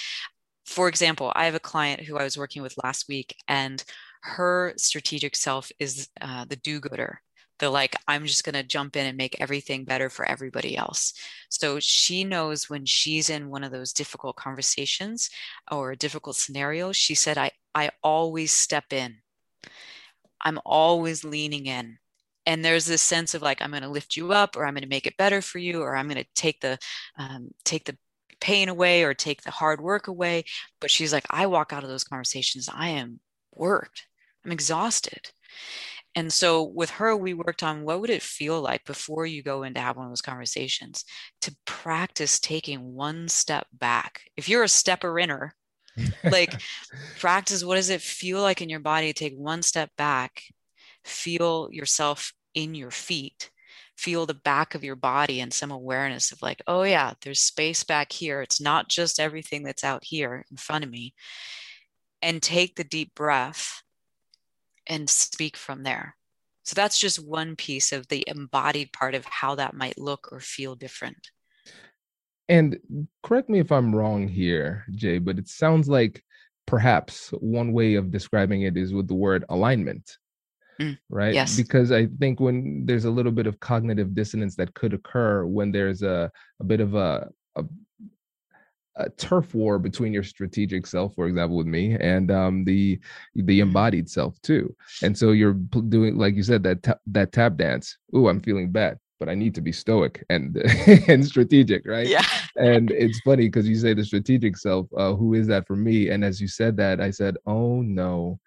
For 0.67 0.89
example 0.89 1.33
i 1.35 1.47
have 1.47 1.55
a 1.55 1.61
client 1.61 2.03
who 2.03 2.19
i 2.19 2.25
was 2.25 2.37
working 2.37 2.61
with 2.61 2.75
last 2.85 3.09
week 3.09 3.35
and 3.49 3.83
her 4.23 4.75
strategic 4.77 5.37
self 5.37 5.71
is 5.79 6.09
uh, 6.21 6.45
the 6.45 6.57
do-gooder. 6.57 7.21
The 7.59 7.71
like 7.71 7.97
i'm 8.07 8.25
just 8.25 8.45
going 8.45 8.55
to 8.55 8.63
jump 8.63 8.95
in 8.97 9.07
and 9.07 9.17
make 9.17 9.41
everything 9.41 9.85
better 9.85 10.09
for 10.11 10.25
everybody 10.25 10.77
else. 10.77 11.13
So 11.49 11.81
she 11.81 12.23
knows 12.23 12.71
when 12.71 12.87
she's 12.87 13.31
in 13.31 13.51
one 13.51 13.65
of 13.65 13.73
those 13.73 13.93
difficult 13.93 14.37
conversations 14.37 15.29
or 15.71 15.91
a 15.91 15.97
difficult 15.97 16.37
scenario 16.37 16.93
she 16.93 17.15
said 17.15 17.37
i 17.37 17.51
i 17.75 17.91
always 18.03 18.53
step 18.53 18.93
in. 18.93 19.17
I'm 20.41 20.61
always 20.65 21.25
leaning 21.25 21.67
in. 21.67 21.99
And 22.47 22.65
there's 22.65 22.87
this 22.87 23.03
sense 23.03 23.35
of 23.35 23.43
like 23.43 23.61
i'm 23.61 23.71
going 23.71 23.83
to 23.83 23.89
lift 23.89 24.17
you 24.17 24.33
up 24.33 24.57
or 24.57 24.65
i'm 24.65 24.75
going 24.75 24.83
to 24.83 24.89
make 24.89 25.07
it 25.07 25.17
better 25.17 25.43
for 25.43 25.59
you 25.59 25.83
or 25.83 25.97
i'm 25.97 26.09
going 26.09 26.23
to 26.23 26.31
take 26.35 26.61
the 26.61 26.79
um, 27.19 27.49
take 27.65 27.85
the 27.85 27.97
pain 28.41 28.69
away 28.69 29.03
or 29.03 29.15
take 29.15 29.43
the 29.43 29.51
hard 29.51 29.81
work 29.81 30.07
away. 30.07 30.45
But 30.81 30.91
she's 30.93 31.13
like 31.13 31.27
i 31.31 31.47
walk 31.47 31.73
out 31.73 31.83
of 31.83 31.89
those 31.91 32.05
conversations 32.05 32.69
i 32.73 32.91
am 32.91 33.21
worked 33.59 34.07
I'm 34.45 34.53
exhausted. 34.53 35.31
And 36.15 36.33
so 36.33 36.63
with 36.63 36.91
her, 36.91 37.15
we 37.15 37.35
worked 37.35 37.63
on 37.63 37.85
what 37.85 38.01
would 38.01 38.11
it 38.11 38.23
feel 38.23 38.61
like 38.61 38.85
before 38.87 39.27
you 39.27 39.43
go 39.43 39.63
in 39.63 39.75
to 39.75 39.81
have 39.81 39.97
one 39.97 40.07
of 40.07 40.11
those 40.11 40.23
conversations 40.23 41.05
to 41.43 41.55
practice 41.67 42.41
taking 42.41 42.95
one 42.95 43.29
step 43.29 43.67
back. 43.73 44.23
If 44.37 44.49
you're 44.49 44.63
a 44.63 44.69
stepper 44.69 45.19
inner, 45.19 45.55
like 46.25 46.61
practice 47.19 47.65
what 47.65 47.75
does 47.75 47.91
it 47.91 48.01
feel 48.01 48.41
like 48.41 48.63
in 48.63 48.69
your 48.69 48.81
body 48.81 49.13
to 49.13 49.19
take 49.19 49.37
one 49.37 49.63
step 49.63 49.91
back 49.99 50.45
feel 51.05 51.69
yourself 51.73 52.33
in 52.55 52.73
your 52.73 52.93
feet 52.93 53.51
feel 53.97 54.25
the 54.25 54.35
back 54.35 54.77
of 54.77 54.85
your 54.85 54.95
body 54.95 55.41
and 55.41 55.53
some 55.53 55.73
awareness 55.73 56.31
of 56.31 56.41
like 56.41 56.63
oh 56.69 56.85
yeah 56.85 57.15
there's 57.23 57.41
space 57.41 57.83
back 57.83 58.13
here 58.13 58.41
it's 58.41 58.61
not 58.61 58.89
just 58.89 59.19
everything 59.19 59.65
that's 59.65 59.83
out 59.83 60.05
here 60.05 60.45
in 60.53 60.57
front 60.57 60.85
of 60.85 60.91
me 60.91 61.13
and 62.23 62.43
take 62.43 62.77
the 62.77 62.85
deep 62.85 63.15
breath 63.15 63.83
and 64.87 65.09
speak 65.09 65.57
from 65.57 65.83
there 65.83 66.17
so 66.65 66.75
that's 66.75 66.99
just 66.99 67.25
one 67.25 67.57
piece 67.57 67.93
of 67.93 68.09
the 68.09 68.25
embodied 68.27 68.93
part 68.93 69.15
of 69.15 69.25
how 69.25 69.55
that 69.55 69.75
might 69.75 69.99
look 69.99 70.29
or 70.33 70.41
feel 70.41 70.75
different 70.75 71.31
and 72.49 72.79
correct 73.23 73.51
me 73.51 73.59
if 73.59 73.71
I'm 73.71 73.95
wrong 73.95 74.27
here, 74.27 74.85
Jay, 74.93 75.19
but 75.19 75.39
it 75.39 75.49
sounds 75.49 75.89
like 75.89 76.25
perhaps 76.67 77.29
one 77.41 77.73
way 77.73 77.95
of 77.95 78.11
describing 78.11 78.63
it 78.63 78.77
is 78.77 78.93
with 78.93 79.07
the 79.07 79.15
word 79.15 79.45
alignment. 79.49 80.17
Mm, 80.81 80.99
right? 81.11 81.35
Yes. 81.35 81.57
Because 81.57 81.93
I 81.93 82.07
think 82.07 82.41
when 82.41 82.87
there's 82.87 83.05
a 83.05 83.11
little 83.11 83.33
bit 83.33 83.47
of 83.47 83.61
cognitive 83.61 84.15
dissonance 84.15 84.57
that 84.57 84.75
could 84.75 84.95
occur 84.95 85.45
when 85.45 85.73
there's 85.73 86.03
a, 86.03 86.31
a 86.61 86.65
bit 86.65 86.81
of 86.81 86.95
a, 86.95 87.29
a 87.57 87.65
a 88.99 89.09
turf 89.11 89.55
war 89.55 89.79
between 89.79 90.13
your 90.13 90.23
strategic 90.23 90.87
self, 90.87 91.15
for 91.15 91.27
example, 91.27 91.57
with 91.57 91.67
me, 91.67 91.95
and 91.95 92.31
um, 92.31 92.65
the 92.65 93.01
the 93.35 93.43
mm-hmm. 93.43 93.69
embodied 93.69 94.11
self 94.11 94.41
too. 94.43 94.75
And 95.03 95.17
so 95.17 95.33
you're 95.33 95.55
doing, 95.55 96.17
like 96.17 96.35
you 96.35 96.43
said, 96.43 96.63
that 96.65 96.83
ta- 96.83 96.99
that 97.07 97.33
tap 97.33 97.57
dance. 97.57 97.97
Ooh, 98.15 98.29
I'm 98.29 98.41
feeling 98.41 98.71
bad 98.71 98.99
but 99.19 99.29
I 99.29 99.35
need 99.35 99.55
to 99.57 99.61
be 99.61 99.73
stoic 99.73 100.25
and 100.31 100.57
and 101.09 101.27
strategic, 101.27 101.87
right? 101.87 102.07
Yeah. 102.07 102.25
and 102.57 102.91
it's 102.91 103.21
funny 103.21 103.47
because 103.47 103.69
you 103.69 103.77
say 103.77 103.95
the 103.95 104.05
strategic 104.05 104.57
self. 104.57 104.87
Uh, 104.97 105.15
who 105.15 105.35
is 105.35 105.47
that 105.49 105.67
for 105.67 105.77
me? 105.77 106.11
And 106.11 106.25
as 106.25 106.41
you 106.41 106.49
said 106.49 106.77
that, 106.77 107.01
I 107.01 107.11
said, 107.11 107.37
oh 107.47 107.83
no, 107.83 108.39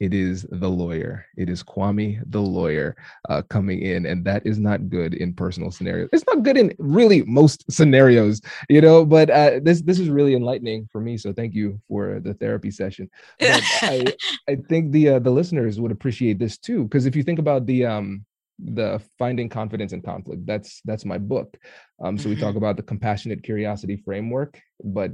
it 0.00 0.12
is 0.12 0.46
the 0.50 0.68
lawyer. 0.68 1.26
It 1.36 1.48
is 1.48 1.62
Kwame, 1.62 2.22
the 2.26 2.40
lawyer, 2.40 2.96
uh, 3.28 3.42
coming 3.42 3.80
in, 3.80 4.06
and 4.06 4.24
that 4.24 4.46
is 4.46 4.58
not 4.58 4.88
good 4.88 5.14
in 5.14 5.32
personal 5.32 5.70
scenarios. 5.70 6.10
It's 6.12 6.24
not 6.26 6.42
good 6.42 6.56
in 6.56 6.74
really 6.78 7.22
most 7.22 7.64
scenarios, 7.70 8.40
you 8.68 8.80
know. 8.80 9.04
But 9.04 9.30
uh, 9.30 9.60
this 9.62 9.82
this 9.82 9.98
is 9.98 10.08
really 10.08 10.34
enlightening 10.34 10.88
for 10.92 11.00
me. 11.00 11.16
So 11.16 11.32
thank 11.32 11.54
you 11.54 11.80
for 11.88 12.20
the 12.20 12.34
therapy 12.34 12.70
session. 12.70 13.08
I 13.40 14.12
I 14.48 14.56
think 14.56 14.92
the 14.92 15.10
uh, 15.10 15.18
the 15.18 15.30
listeners 15.30 15.80
would 15.80 15.92
appreciate 15.92 16.38
this 16.38 16.58
too, 16.58 16.84
because 16.84 17.06
if 17.06 17.16
you 17.16 17.22
think 17.22 17.38
about 17.38 17.66
the 17.66 17.86
um 17.86 18.24
the 18.58 19.02
finding 19.18 19.48
confidence 19.48 19.92
in 19.92 20.02
conflict. 20.02 20.46
That's 20.46 20.80
that's 20.84 21.04
my 21.04 21.18
book. 21.18 21.56
Um, 22.02 22.18
so 22.18 22.28
we 22.28 22.36
talk 22.36 22.50
mm-hmm. 22.50 22.58
about 22.58 22.76
the 22.76 22.82
compassionate 22.82 23.42
curiosity 23.42 23.96
framework 23.96 24.60
but 24.84 25.10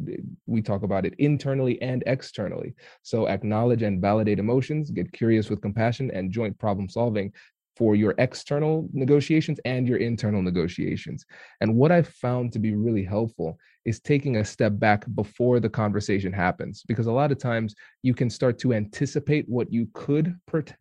we 0.47 0.61
talk 0.61 0.83
about 0.83 1.07
it 1.07 1.15
internally 1.19 1.81
and 1.83 2.03
externally. 2.07 2.75
So 3.03 3.29
acknowledge 3.29 3.83
and 3.83 4.01
validate 4.01 4.39
emotions 4.39 4.91
get 4.91 5.13
curious 5.13 5.51
with 5.51 5.63
compassion 5.63 6.11
and 6.13 6.31
joint 6.31 6.59
problem 6.59 6.89
solving 6.89 7.33
for 7.77 7.95
your 7.95 8.15
external 8.19 8.89
negotiations 8.93 9.59
and 9.65 9.89
your 9.89 9.99
internal 9.99 10.43
negotiations. 10.43 11.25
And 11.61 11.75
what 11.75 11.91
I've 11.91 12.09
found 12.09 12.53
to 12.53 12.59
be 12.59 12.75
really 12.75 13.05
helpful 13.05 13.59
is 13.85 13.99
taking 13.99 14.37
a 14.37 14.45
step 14.45 14.79
back 14.79 15.05
before 15.15 15.59
the 15.59 15.69
conversation 15.69 16.33
happens, 16.33 16.85
because 16.87 17.07
a 17.07 17.13
lot 17.13 17.33
of 17.33 17.39
times 17.39 17.75
you 18.03 18.15
can 18.15 18.31
start 18.31 18.59
to 18.61 18.75
anticipate 18.75 19.49
what 19.49 19.73
you 19.73 19.89
could 19.95 20.37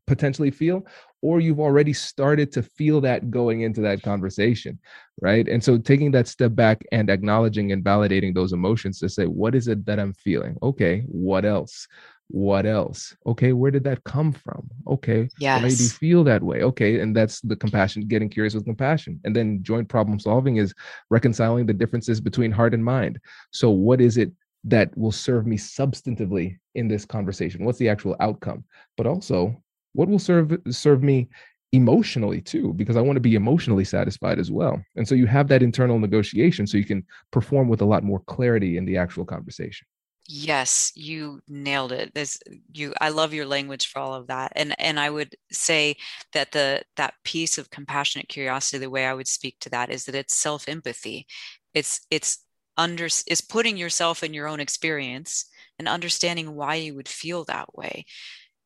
potentially 0.05 0.51
feel, 0.51 0.85
or 1.23 1.39
you've 1.39 1.59
already 1.59 1.93
started 1.93 2.51
to 2.51 2.61
feel 2.61 3.01
that 3.01 3.31
going 3.31 3.61
into 3.61 3.81
that 3.81 4.03
conversation, 4.03 4.77
right? 5.21 5.47
And 5.47 5.63
so 5.63 5.77
taking 5.77 6.11
that 6.11 6.27
step 6.27 6.53
back 6.53 6.83
and 6.91 7.09
acknowledging 7.09 7.71
and 7.71 7.83
validating 7.83 8.35
those 8.35 8.53
emotions 8.53 8.99
to 8.99 9.09
say, 9.09 9.25
what 9.25 9.55
is 9.55 9.67
it 9.67 9.85
that 9.85 9.99
I'm 9.99 10.13
feeling? 10.13 10.57
Okay, 10.61 11.03
what 11.07 11.45
else? 11.45 11.87
What 12.31 12.65
else? 12.65 13.15
Okay 13.25 13.53
where 13.53 13.71
did 13.71 13.83
that 13.83 14.03
come 14.03 14.31
from? 14.31 14.69
Okay 14.87 15.29
yes. 15.37 15.61
why 15.61 15.69
do 15.69 15.83
you 15.83 15.89
feel 15.89 16.23
that 16.23 16.43
way? 16.43 16.63
Okay 16.63 16.99
and 16.99 17.15
that's 17.15 17.41
the 17.41 17.55
compassion 17.55 18.07
getting 18.07 18.29
curious 18.29 18.53
with 18.53 18.65
compassion 18.65 19.19
and 19.23 19.35
then 19.35 19.63
joint 19.63 19.87
problem 19.87 20.19
solving 20.19 20.57
is 20.57 20.73
reconciling 21.09 21.65
the 21.65 21.73
differences 21.73 22.21
between 22.21 22.51
heart 22.51 22.73
and 22.73 22.83
mind. 22.83 23.19
So 23.51 23.69
what 23.69 24.01
is 24.01 24.17
it 24.17 24.31
that 24.63 24.95
will 24.97 25.11
serve 25.11 25.45
me 25.45 25.57
substantively 25.57 26.57
in 26.75 26.87
this 26.87 27.05
conversation? 27.05 27.65
What's 27.65 27.79
the 27.79 27.89
actual 27.89 28.15
outcome? 28.19 28.63
But 28.97 29.07
also 29.07 29.61
what 29.93 30.07
will 30.07 30.19
serve 30.19 30.57
serve 30.69 31.03
me 31.03 31.27
emotionally 31.73 32.41
too 32.41 32.73
because 32.73 32.97
i 32.97 33.01
want 33.01 33.15
to 33.15 33.21
be 33.21 33.35
emotionally 33.35 33.85
satisfied 33.85 34.39
as 34.39 34.51
well. 34.51 34.81
And 34.95 35.07
so 35.07 35.15
you 35.15 35.25
have 35.27 35.47
that 35.49 35.63
internal 35.63 35.99
negotiation 35.99 36.67
so 36.67 36.77
you 36.77 36.85
can 36.85 37.05
perform 37.31 37.67
with 37.69 37.81
a 37.81 37.85
lot 37.85 38.03
more 38.03 38.19
clarity 38.27 38.77
in 38.77 38.85
the 38.85 38.97
actual 38.97 39.25
conversation 39.25 39.87
Yes, 40.27 40.91
you 40.95 41.41
nailed 41.47 41.91
it. 41.91 42.13
This 42.13 42.39
you 42.71 42.93
I 43.01 43.09
love 43.09 43.33
your 43.33 43.45
language 43.45 43.87
for 43.87 43.99
all 43.99 44.13
of 44.13 44.27
that. 44.27 44.53
And 44.55 44.73
and 44.79 44.99
I 44.99 45.09
would 45.09 45.35
say 45.51 45.97
that 46.33 46.51
the 46.51 46.83
that 46.95 47.15
piece 47.23 47.57
of 47.57 47.69
compassionate 47.69 48.29
curiosity, 48.29 48.77
the 48.77 48.89
way 48.89 49.05
I 49.05 49.13
would 49.13 49.27
speak 49.27 49.57
to 49.61 49.69
that 49.71 49.89
is 49.89 50.05
that 50.05 50.15
it's 50.15 50.35
self-empathy. 50.35 51.27
It's 51.73 52.01
it's 52.11 52.45
under 52.77 53.05
is 53.05 53.41
putting 53.41 53.77
yourself 53.77 54.23
in 54.23 54.33
your 54.33 54.47
own 54.47 54.59
experience 54.59 55.45
and 55.79 55.87
understanding 55.87 56.55
why 56.55 56.75
you 56.75 56.95
would 56.95 57.09
feel 57.09 57.43
that 57.45 57.75
way. 57.75 58.05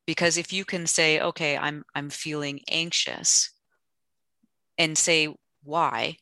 Because 0.08 0.38
if 0.38 0.54
you 0.54 0.66
can 0.66 0.88
say, 0.88 1.20
okay, 1.22 1.58
I'm 1.58 1.84
I'm 1.96 2.10
feeling 2.10 2.62
anxious 2.70 3.52
and 4.78 4.98
say 4.98 5.34
why, 5.64 6.18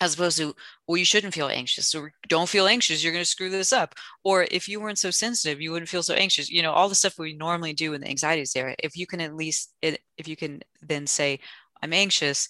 as 0.00 0.14
opposed 0.14 0.36
to 0.36 0.54
well 0.86 0.96
you 0.96 1.04
shouldn't 1.04 1.34
feel 1.34 1.48
anxious 1.48 1.88
so 1.88 2.06
don't 2.28 2.48
feel 2.48 2.66
anxious 2.66 3.02
you're 3.02 3.12
going 3.12 3.24
to 3.24 3.28
screw 3.28 3.50
this 3.50 3.72
up 3.72 3.94
or 4.24 4.46
if 4.50 4.68
you 4.68 4.80
weren't 4.80 4.98
so 4.98 5.10
sensitive 5.10 5.60
you 5.60 5.72
wouldn't 5.72 5.88
feel 5.88 6.02
so 6.02 6.14
anxious 6.14 6.50
you 6.50 6.62
know 6.62 6.72
all 6.72 6.88
the 6.88 6.94
stuff 6.94 7.18
we 7.18 7.32
normally 7.32 7.72
do 7.72 7.94
in 7.94 8.00
the 8.00 8.08
anxiety 8.08 8.42
is 8.42 8.52
there 8.52 8.74
if 8.78 8.96
you 8.96 9.06
can 9.06 9.20
at 9.20 9.34
least 9.34 9.72
if 9.82 10.28
you 10.28 10.36
can 10.36 10.60
then 10.82 11.06
say 11.06 11.38
i'm 11.82 11.92
anxious 11.92 12.48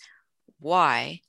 why? 0.59 1.21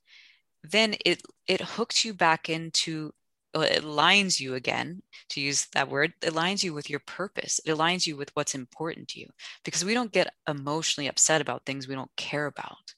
then 0.63 0.95
it 1.05 1.21
it 1.47 1.61
hooks 1.61 2.03
you 2.03 2.13
back 2.13 2.49
into 2.49 3.13
uh, 3.55 3.61
it 3.61 3.83
aligns 3.83 4.39
you 4.39 4.55
again 4.55 5.01
to 5.29 5.39
use 5.39 5.67
that 5.73 5.89
word 5.89 6.13
it 6.21 6.33
aligns 6.33 6.63
you 6.63 6.73
with 6.73 6.89
your 6.89 6.99
purpose 7.05 7.59
it 7.65 7.71
aligns 7.71 8.05
you 8.05 8.17
with 8.17 8.29
what's 8.33 8.55
important 8.55 9.07
to 9.07 9.19
you 9.19 9.27
because 9.63 9.85
we 9.85 9.93
don't 9.93 10.11
get 10.11 10.33
emotionally 10.49 11.07
upset 11.07 11.41
about 11.41 11.65
things 11.65 11.87
we 11.87 11.95
don't 11.95 12.11
care 12.17 12.47
about 12.47 12.93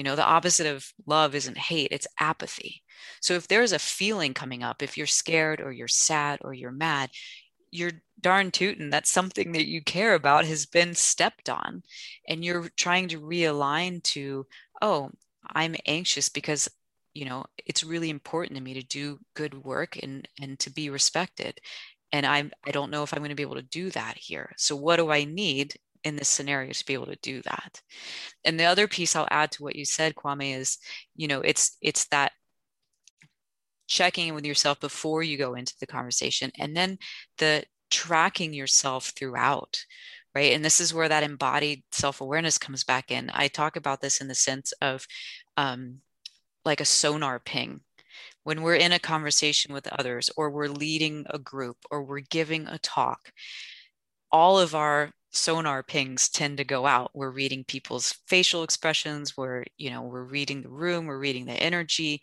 you 0.00 0.04
know, 0.04 0.16
the 0.16 0.24
opposite 0.24 0.66
of 0.66 0.94
love 1.04 1.34
isn't 1.34 1.58
hate, 1.58 1.88
it's 1.90 2.06
apathy. 2.18 2.82
So 3.20 3.34
if 3.34 3.46
there's 3.46 3.72
a 3.72 3.78
feeling 3.78 4.32
coming 4.32 4.62
up, 4.62 4.82
if 4.82 4.96
you're 4.96 5.06
scared 5.06 5.60
or 5.60 5.72
you're 5.72 5.88
sad 5.88 6.38
or 6.40 6.54
you're 6.54 6.72
mad, 6.72 7.10
you're 7.70 8.00
darn 8.18 8.50
tootin' 8.50 8.88
that 8.88 9.06
something 9.06 9.52
that 9.52 9.66
you 9.66 9.82
care 9.82 10.14
about 10.14 10.46
has 10.46 10.64
been 10.64 10.94
stepped 10.94 11.50
on. 11.50 11.82
And 12.26 12.42
you're 12.42 12.70
trying 12.78 13.08
to 13.08 13.20
realign 13.20 14.02
to, 14.04 14.46
oh, 14.80 15.10
I'm 15.46 15.76
anxious 15.84 16.30
because 16.30 16.66
you 17.12 17.26
know 17.26 17.44
it's 17.66 17.84
really 17.84 18.08
important 18.08 18.56
to 18.56 18.62
me 18.62 18.72
to 18.72 18.82
do 18.82 19.18
good 19.34 19.52
work 19.64 19.98
and 20.02 20.26
and 20.40 20.58
to 20.60 20.70
be 20.70 20.88
respected 20.88 21.60
and 22.12 22.24
i'm 22.24 22.52
i 22.64 22.70
don't 22.70 22.92
know 22.92 23.02
if 23.02 23.12
i'm 23.12 23.18
going 23.18 23.30
to 23.30 23.34
be 23.34 23.42
able 23.42 23.56
to 23.56 23.62
do 23.62 23.90
that 23.90 24.16
here 24.16 24.52
so 24.56 24.76
what 24.76 24.94
do 24.94 25.10
i 25.10 25.24
need 25.24 25.74
in 26.04 26.16
this 26.16 26.28
scenario 26.28 26.72
to 26.72 26.86
be 26.86 26.94
able 26.94 27.06
to 27.06 27.18
do 27.22 27.42
that. 27.42 27.80
And 28.44 28.58
the 28.58 28.64
other 28.64 28.88
piece 28.88 29.16
i'll 29.16 29.28
add 29.30 29.52
to 29.52 29.62
what 29.62 29.76
you 29.76 29.84
said 29.84 30.14
kwame 30.14 30.56
is 30.56 30.78
you 31.14 31.28
know 31.28 31.40
it's 31.40 31.76
it's 31.82 32.06
that 32.08 32.32
checking 33.86 34.28
in 34.28 34.34
with 34.34 34.46
yourself 34.46 34.80
before 34.80 35.22
you 35.22 35.36
go 35.36 35.54
into 35.54 35.74
the 35.80 35.86
conversation 35.86 36.50
and 36.58 36.76
then 36.76 36.96
the 37.38 37.64
tracking 37.90 38.54
yourself 38.54 39.12
throughout 39.16 39.84
right? 40.34 40.52
And 40.52 40.64
this 40.64 40.80
is 40.80 40.94
where 40.94 41.08
that 41.08 41.22
embodied 41.22 41.82
self-awareness 41.92 42.58
comes 42.58 42.84
back 42.84 43.10
in. 43.10 43.30
I 43.34 43.48
talk 43.48 43.76
about 43.76 44.00
this 44.00 44.20
in 44.20 44.28
the 44.28 44.34
sense 44.34 44.72
of 44.80 45.06
um, 45.56 46.00
like 46.64 46.80
a 46.80 46.84
sonar 46.84 47.40
ping. 47.40 47.80
When 48.44 48.62
we're 48.62 48.76
in 48.76 48.92
a 48.92 48.98
conversation 48.98 49.74
with 49.74 49.88
others 49.88 50.30
or 50.36 50.50
we're 50.50 50.68
leading 50.68 51.26
a 51.28 51.38
group 51.38 51.76
or 51.90 52.02
we're 52.02 52.20
giving 52.20 52.66
a 52.66 52.78
talk 52.78 53.32
all 54.32 54.58
of 54.58 54.74
our 54.74 55.10
sonar 55.30 55.82
pings 55.82 56.28
tend 56.28 56.58
to 56.58 56.64
go 56.64 56.86
out. 56.86 57.10
We're 57.14 57.30
reading 57.30 57.64
people's 57.64 58.14
facial 58.26 58.62
expressions 58.62 59.36
we're 59.36 59.64
you 59.76 59.90
know 59.90 60.02
we're 60.02 60.24
reading 60.24 60.62
the 60.62 60.68
room 60.68 61.06
we're 61.06 61.18
reading 61.18 61.46
the 61.46 61.52
energy. 61.52 62.22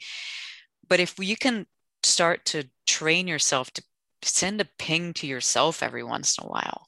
But 0.87 0.99
if 0.99 1.15
you 1.19 1.37
can 1.37 1.65
start 2.03 2.45
to 2.45 2.69
train 2.85 3.27
yourself 3.27 3.71
to 3.71 3.83
send 4.23 4.61
a 4.61 4.67
ping 4.79 5.13
to 5.13 5.27
yourself 5.27 5.83
every 5.83 6.03
once 6.03 6.37
in 6.37 6.45
a 6.45 6.47
while 6.47 6.87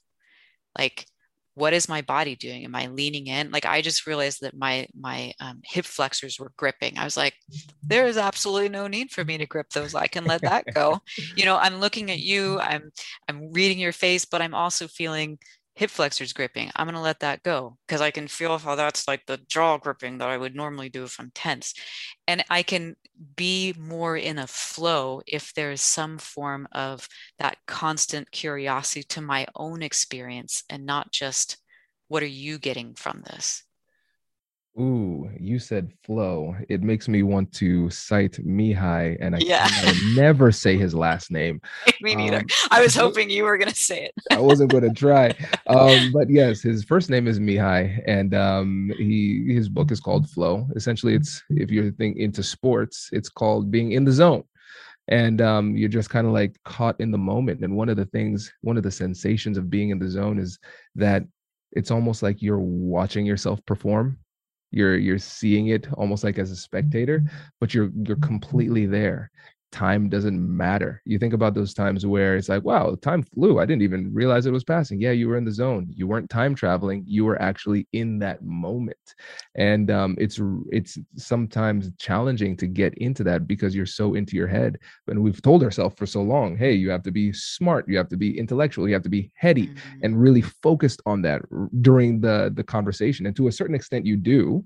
like 0.78 1.06
what 1.54 1.72
is 1.72 1.88
my 1.88 2.00
body 2.00 2.36
doing? 2.36 2.64
Am 2.64 2.74
i 2.74 2.86
leaning 2.86 3.26
in? 3.26 3.50
Like 3.50 3.66
i 3.66 3.82
just 3.82 4.06
realized 4.06 4.40
that 4.40 4.56
my 4.56 4.86
my 4.98 5.32
um, 5.40 5.60
hip 5.64 5.84
flexors 5.84 6.38
were 6.38 6.52
gripping. 6.56 6.96
I 6.96 7.04
was 7.04 7.16
like 7.16 7.34
there 7.82 8.06
is 8.06 8.16
absolutely 8.16 8.68
no 8.68 8.86
need 8.86 9.10
for 9.10 9.24
me 9.24 9.36
to 9.38 9.46
grip 9.46 9.68
those. 9.70 9.94
I 9.94 10.06
can 10.06 10.24
let 10.24 10.42
that 10.42 10.64
go. 10.74 11.00
You 11.36 11.44
know 11.44 11.56
i'm 11.56 11.80
looking 11.80 12.10
at 12.10 12.20
you 12.20 12.58
i'm 12.60 12.90
i'm 13.28 13.52
reading 13.52 13.78
your 13.78 13.92
face 13.92 14.24
but 14.24 14.42
i'm 14.42 14.54
also 14.54 14.86
feeling 14.88 15.38
hip 15.74 15.90
flexors 15.90 16.32
gripping. 16.32 16.70
I'm 16.76 16.86
going 16.86 16.94
to 16.94 17.00
let 17.00 17.20
that 17.20 17.42
go 17.42 17.76
because 17.86 18.00
I 18.00 18.10
can 18.10 18.28
feel 18.28 18.58
how 18.58 18.74
that's 18.74 19.08
like 19.08 19.24
the 19.26 19.38
jaw 19.48 19.78
gripping 19.78 20.18
that 20.18 20.28
I 20.28 20.36
would 20.36 20.54
normally 20.54 20.88
do 20.88 21.04
if 21.04 21.18
I'm 21.18 21.30
tense. 21.34 21.74
And 22.26 22.44
I 22.50 22.62
can 22.62 22.96
be 23.36 23.74
more 23.78 24.16
in 24.16 24.38
a 24.38 24.46
flow 24.46 25.22
if 25.26 25.54
there's 25.54 25.80
some 25.80 26.18
form 26.18 26.68
of 26.72 27.08
that 27.38 27.56
constant 27.66 28.30
curiosity 28.30 29.02
to 29.04 29.20
my 29.20 29.46
own 29.56 29.82
experience 29.82 30.64
and 30.68 30.84
not 30.84 31.12
just 31.12 31.56
what 32.08 32.22
are 32.22 32.26
you 32.26 32.58
getting 32.58 32.94
from 32.94 33.22
this? 33.24 33.62
Ooh, 34.80 35.28
you 35.38 35.58
said 35.58 35.92
flow. 36.04 36.56
It 36.70 36.82
makes 36.82 37.06
me 37.06 37.22
want 37.22 37.52
to 37.54 37.90
cite 37.90 38.42
Mihai, 38.42 39.18
and 39.20 39.36
I 39.36 39.40
Yeah. 39.40 39.68
never 40.14 40.50
say 40.50 40.78
his 40.78 40.94
last 40.94 41.30
name. 41.30 41.60
Me 42.00 42.14
neither. 42.14 42.38
Um, 42.38 42.46
I 42.70 42.80
was 42.80 42.94
hoping 42.94 43.28
you 43.28 43.44
were 43.44 43.58
going 43.58 43.68
to 43.68 43.74
say 43.76 44.04
it. 44.06 44.14
I 44.30 44.38
wasn't 44.38 44.70
going 44.70 44.84
to 44.84 44.94
try, 44.98 45.34
um, 45.66 46.10
but 46.12 46.30
yes, 46.30 46.62
his 46.62 46.82
first 46.82 47.10
name 47.10 47.26
is 47.26 47.38
Mihai, 47.38 48.02
and 48.06 48.32
um, 48.34 48.90
he 48.96 49.52
his 49.52 49.68
book 49.68 49.90
is 49.90 50.00
called 50.00 50.30
Flow. 50.30 50.66
Essentially, 50.74 51.14
it's 51.14 51.42
if 51.50 51.70
you're 51.70 51.90
think 51.90 52.16
into 52.16 52.42
sports, 52.42 53.10
it's 53.12 53.28
called 53.28 53.70
being 53.70 53.92
in 53.92 54.04
the 54.04 54.12
zone, 54.12 54.44
and 55.08 55.42
um, 55.42 55.76
you're 55.76 55.90
just 55.90 56.08
kind 56.08 56.26
of 56.26 56.32
like 56.32 56.56
caught 56.64 56.98
in 57.00 57.10
the 57.10 57.18
moment. 57.18 57.62
And 57.62 57.76
one 57.76 57.90
of 57.90 57.98
the 57.98 58.06
things, 58.06 58.50
one 58.62 58.78
of 58.78 58.82
the 58.82 58.90
sensations 58.90 59.58
of 59.58 59.68
being 59.68 59.90
in 59.90 59.98
the 59.98 60.08
zone 60.08 60.38
is 60.38 60.58
that 60.94 61.24
it's 61.72 61.90
almost 61.90 62.22
like 62.22 62.40
you're 62.40 62.58
watching 62.58 63.26
yourself 63.26 63.60
perform 63.66 64.18
you're 64.70 64.96
you're 64.96 65.18
seeing 65.18 65.68
it 65.68 65.86
almost 65.94 66.24
like 66.24 66.38
as 66.38 66.50
a 66.50 66.56
spectator 66.56 67.22
but 67.60 67.74
you're 67.74 67.90
you're 68.06 68.16
mm-hmm. 68.16 68.26
completely 68.26 68.86
there 68.86 69.30
time 69.72 70.08
doesn't 70.08 70.40
matter. 70.56 71.00
You 71.04 71.18
think 71.18 71.32
about 71.34 71.54
those 71.54 71.74
times 71.74 72.04
where 72.06 72.36
it's 72.36 72.48
like 72.48 72.64
wow 72.64 72.96
time 73.02 73.22
flew. 73.22 73.58
I 73.60 73.66
didn't 73.66 73.82
even 73.82 74.12
realize 74.12 74.46
it 74.46 74.52
was 74.52 74.64
passing. 74.64 75.00
Yeah 75.00 75.12
you 75.12 75.28
were 75.28 75.36
in 75.36 75.44
the 75.44 75.52
zone. 75.52 75.86
You 75.94 76.06
weren't 76.06 76.30
time 76.30 76.54
traveling. 76.54 77.04
You 77.06 77.24
were 77.24 77.40
actually 77.40 77.86
in 77.92 78.18
that 78.20 78.42
moment. 78.44 78.96
And 79.56 79.90
um, 79.90 80.16
it's 80.18 80.40
it's 80.70 80.98
sometimes 81.16 81.90
challenging 81.98 82.56
to 82.58 82.66
get 82.66 82.94
into 82.94 83.22
that 83.24 83.46
because 83.46 83.74
you're 83.74 83.86
so 83.86 84.14
into 84.14 84.36
your 84.36 84.46
head. 84.48 84.78
And 85.08 85.22
we've 85.22 85.42
told 85.42 85.62
ourselves 85.62 85.94
for 85.96 86.06
so 86.06 86.22
long 86.22 86.56
hey 86.56 86.72
you 86.72 86.90
have 86.90 87.02
to 87.04 87.10
be 87.12 87.32
smart. 87.32 87.88
You 87.88 87.96
have 87.98 88.08
to 88.08 88.16
be 88.16 88.38
intellectual. 88.38 88.88
You 88.88 88.94
have 88.94 89.02
to 89.04 89.08
be 89.08 89.30
heady 89.34 89.68
Mhm. 89.68 89.76
and 90.02 90.20
really 90.20 90.42
focused 90.42 91.00
on 91.06 91.22
that 91.22 91.42
during 91.80 92.20
the 92.20 92.52
the 92.54 92.64
conversation. 92.64 93.26
And 93.26 93.36
to 93.36 93.48
a 93.48 93.52
certain 93.52 93.74
extent 93.74 94.06
you 94.06 94.16
do. 94.16 94.64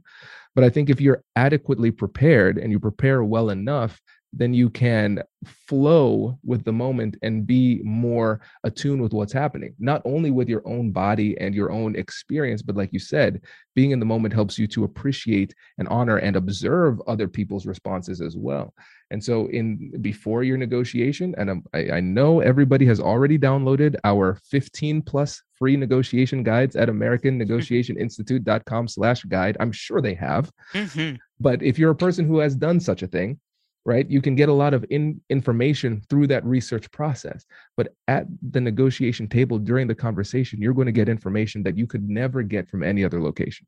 But 0.54 0.64
i 0.64 0.70
think 0.70 0.88
if 0.88 1.00
you're 1.00 1.22
adequately 1.36 1.90
prepared 1.90 2.58
and 2.58 2.70
you 2.72 2.78
prepare 2.78 3.24
well 3.24 3.50
enough 3.50 4.00
then 4.36 4.52
you 4.52 4.68
can 4.68 5.22
flow 5.44 6.38
with 6.44 6.64
the 6.64 6.72
moment 6.72 7.16
and 7.22 7.46
be 7.46 7.80
more 7.84 8.40
attuned 8.64 9.00
with 9.00 9.12
what's 9.12 9.32
happening. 9.32 9.74
Not 9.78 10.02
only 10.04 10.30
with 10.30 10.48
your 10.48 10.66
own 10.66 10.90
body 10.90 11.36
and 11.38 11.54
your 11.54 11.70
own 11.70 11.96
experience 11.96 12.62
but 12.62 12.76
like 12.76 12.92
you 12.92 12.98
said 12.98 13.40
being 13.74 13.90
in 13.90 14.00
the 14.00 14.06
moment 14.06 14.32
helps 14.34 14.58
you 14.58 14.66
to 14.68 14.84
appreciate 14.84 15.54
and 15.78 15.88
honor 15.88 16.18
and 16.18 16.36
observe 16.36 17.00
other 17.06 17.28
people's 17.28 17.66
responses 17.66 18.20
as 18.20 18.36
well. 18.36 18.72
And 19.10 19.22
so 19.22 19.46
in 19.48 19.92
before 20.00 20.42
your 20.42 20.56
negotiation 20.56 21.34
and 21.38 21.62
I, 21.72 21.90
I 21.96 22.00
know 22.00 22.40
everybody 22.40 22.86
has 22.86 23.00
already 23.00 23.38
downloaded 23.38 23.96
our 24.04 24.38
15 24.50 25.02
plus 25.02 25.42
free 25.58 25.76
negotiation 25.76 26.42
guides 26.42 26.74
at 26.76 26.88
americannegotiationinstitute.com 26.94 28.88
slash 28.88 29.22
guide. 29.24 29.56
I'm 29.60 29.72
sure 29.72 30.00
they 30.00 30.14
have. 30.14 30.50
Mhm. 30.72 31.18
but 31.38 31.62
if 31.62 31.78
you're 31.78 31.90
a 31.90 31.96
person 31.96 32.26
who 32.26 32.38
has 32.38 32.56
done 32.56 32.80
such 32.80 33.02
a 33.02 33.06
thing 33.06 33.38
right 33.84 34.10
you 34.10 34.20
can 34.20 34.34
get 34.34 34.48
a 34.48 34.52
lot 34.52 34.74
of 34.74 34.84
in, 34.90 35.20
information 35.30 36.02
through 36.08 36.26
that 36.26 36.44
research 36.44 36.90
process 36.90 37.44
but 37.76 37.94
at 38.08 38.26
the 38.50 38.60
negotiation 38.60 39.28
table 39.28 39.58
during 39.58 39.86
the 39.86 39.94
conversation 39.94 40.60
you're 40.60 40.74
going 40.74 40.86
to 40.86 40.92
get 40.92 41.08
information 41.08 41.62
that 41.62 41.76
you 41.76 41.86
could 41.86 42.08
never 42.08 42.42
get 42.42 42.68
from 42.68 42.82
any 42.82 43.04
other 43.04 43.20
location 43.20 43.66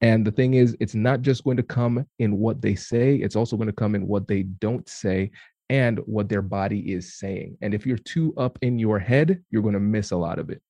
and 0.00 0.26
the 0.26 0.32
thing 0.32 0.54
is 0.54 0.76
it's 0.80 0.94
not 0.94 1.22
just 1.22 1.44
going 1.44 1.56
to 1.56 1.62
come 1.62 2.04
in 2.18 2.38
what 2.38 2.60
they 2.60 2.74
say 2.74 3.16
it's 3.16 3.36
also 3.36 3.56
going 3.56 3.68
to 3.68 3.72
come 3.72 3.94
in 3.94 4.06
what 4.06 4.28
they 4.28 4.42
don't 4.42 4.88
say 4.88 5.30
and 5.70 5.98
what 6.00 6.28
their 6.28 6.42
body 6.42 6.92
is 6.92 7.14
saying 7.14 7.56
and 7.62 7.74
if 7.74 7.86
you're 7.86 7.98
too 7.98 8.34
up 8.36 8.58
in 8.62 8.78
your 8.78 8.98
head 8.98 9.42
you're 9.50 9.62
going 9.62 9.74
to 9.74 9.80
miss 9.80 10.10
a 10.10 10.16
lot 10.16 10.38
of 10.38 10.50
it 10.50 10.60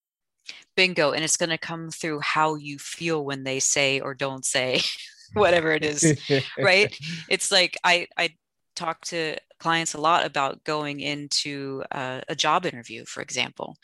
Bingo. 0.76 1.12
And 1.12 1.24
it's 1.24 1.36
going 1.36 1.50
to 1.50 1.58
come 1.58 1.90
through 1.90 2.20
how 2.20 2.56
you 2.56 2.78
feel 2.78 3.24
when 3.24 3.44
they 3.44 3.60
say 3.60 4.00
or 4.00 4.14
don't 4.14 4.44
say 4.44 4.82
whatever 5.32 5.72
it 5.72 5.84
is. 5.84 6.20
right? 6.58 6.96
it's 7.28 7.50
like 7.50 7.76
I 7.82 8.08
I 8.16 8.34
talk 8.74 9.00
to 9.06 9.36
clients 9.58 9.94
a 9.94 10.00
lot 10.00 10.26
about 10.26 10.64
going 10.64 11.00
into 11.00 11.82
a, 11.90 12.22
a 12.28 12.34
job 12.34 12.66
interview, 12.66 13.04
for 13.06 13.22
example, 13.22 13.76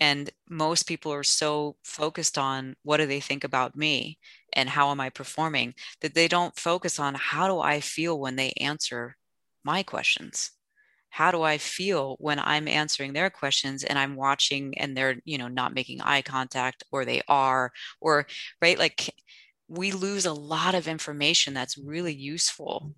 and 0.00 0.30
most 0.48 0.84
people 0.84 1.12
are 1.12 1.24
so 1.24 1.76
focused 1.84 2.38
on 2.38 2.76
what 2.82 2.98
do 2.98 3.06
they 3.06 3.20
think 3.20 3.44
about 3.44 3.76
me 3.76 4.18
and 4.52 4.68
how 4.68 4.90
am 4.90 5.00
I 5.00 5.10
performing 5.10 5.74
that 6.00 6.14
they 6.14 6.28
don't 6.28 6.58
focus 6.58 6.98
on 6.98 7.14
how 7.14 7.48
do 7.48 7.60
I 7.60 7.80
feel 7.80 8.18
when 8.18 8.36
they 8.36 8.52
answer 8.60 9.16
my 9.64 9.82
questions. 9.82 10.52
How 11.10 11.30
do 11.30 11.42
I 11.42 11.58
feel 11.58 12.16
when 12.20 12.38
I'm 12.38 12.68
answering 12.68 13.12
their 13.12 13.30
questions 13.30 13.82
and 13.82 13.98
I'm 13.98 14.14
watching 14.14 14.78
and 14.78 14.96
they're, 14.96 15.16
you 15.24 15.38
know, 15.38 15.48
not 15.48 15.74
making 15.74 16.00
eye 16.00 16.22
contact 16.22 16.84
or 16.92 17.04
they 17.04 17.22
are, 17.28 17.72
or 18.00 18.26
right? 18.62 18.78
Like 18.78 19.10
we 19.68 19.92
lose 19.92 20.26
a 20.26 20.32
lot 20.32 20.74
of 20.74 20.88
information 20.88 21.54
that's 21.54 21.76
really 21.78 22.14
useful 22.14 22.92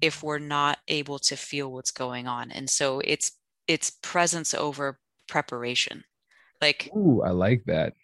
if 0.00 0.22
we're 0.22 0.38
not 0.38 0.78
able 0.88 1.18
to 1.18 1.36
feel 1.36 1.72
what's 1.72 1.90
going 1.90 2.26
on 2.26 2.50
and 2.50 2.68
so 2.68 3.00
it's 3.00 3.32
it's 3.66 3.90
presence 4.02 4.54
over 4.54 4.98
preparation 5.28 6.04
like 6.60 6.90
Ooh, 6.96 7.22
I 7.22 7.30
like 7.30 7.64
that. 7.66 7.94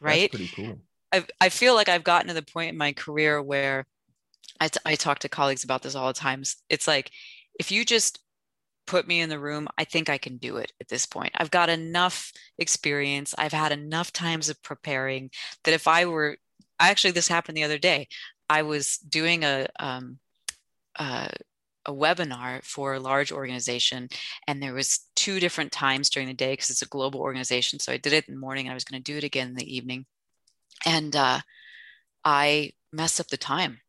right 0.00 0.30
That's 0.30 0.42
pretty 0.42 0.68
cool. 0.68 0.78
I, 1.12 1.24
I 1.40 1.48
feel 1.48 1.74
like 1.74 1.88
i've 1.88 2.04
gotten 2.04 2.28
to 2.28 2.34
the 2.34 2.42
point 2.42 2.70
in 2.70 2.76
my 2.76 2.92
career 2.92 3.42
where 3.42 3.84
I, 4.60 4.68
t- 4.68 4.80
I 4.86 4.94
talk 4.94 5.18
to 5.20 5.28
colleagues 5.28 5.64
about 5.64 5.82
this 5.82 5.94
all 5.94 6.08
the 6.08 6.14
times 6.14 6.56
it's 6.68 6.88
like 6.88 7.10
if 7.58 7.70
you 7.70 7.84
just 7.84 8.20
put 8.86 9.08
me 9.08 9.20
in 9.20 9.28
the 9.28 9.38
room 9.38 9.68
i 9.78 9.84
think 9.84 10.08
i 10.08 10.18
can 10.18 10.36
do 10.36 10.56
it 10.56 10.72
at 10.80 10.88
this 10.88 11.06
point 11.06 11.32
i've 11.36 11.50
got 11.50 11.68
enough 11.68 12.32
experience 12.58 13.34
i've 13.38 13.52
had 13.52 13.72
enough 13.72 14.12
times 14.12 14.48
of 14.48 14.62
preparing 14.62 15.30
that 15.64 15.74
if 15.74 15.88
i 15.88 16.04
were 16.04 16.36
actually 16.80 17.12
this 17.12 17.28
happened 17.28 17.56
the 17.56 17.64
other 17.64 17.78
day. 17.78 18.08
I 18.48 18.62
was 18.62 18.98
doing 18.98 19.44
a 19.44 19.66
um, 19.80 20.18
uh, 20.98 21.28
a 21.86 21.92
webinar 21.92 22.64
for 22.64 22.94
a 22.94 23.00
large 23.00 23.32
organization 23.32 24.08
and 24.46 24.62
there 24.62 24.74
was 24.74 25.06
two 25.14 25.40
different 25.40 25.72
times 25.72 26.10
during 26.10 26.28
the 26.28 26.34
day 26.34 26.52
because 26.52 26.68
it's 26.68 26.82
a 26.82 26.88
global 26.88 27.20
organization 27.20 27.78
so 27.78 27.92
i 27.92 27.96
did 27.96 28.12
it 28.12 28.26
in 28.26 28.34
the 28.34 28.40
morning 28.40 28.66
and 28.66 28.72
i 28.72 28.74
was 28.74 28.84
going 28.84 29.00
to 29.00 29.12
do 29.12 29.16
it 29.16 29.24
again 29.24 29.48
in 29.48 29.54
the 29.54 29.76
evening. 29.76 30.04
And 30.84 31.14
uh, 31.14 31.40
i 32.24 32.72
messed 32.92 33.20
up 33.20 33.28
the 33.28 33.36
time 33.36 33.80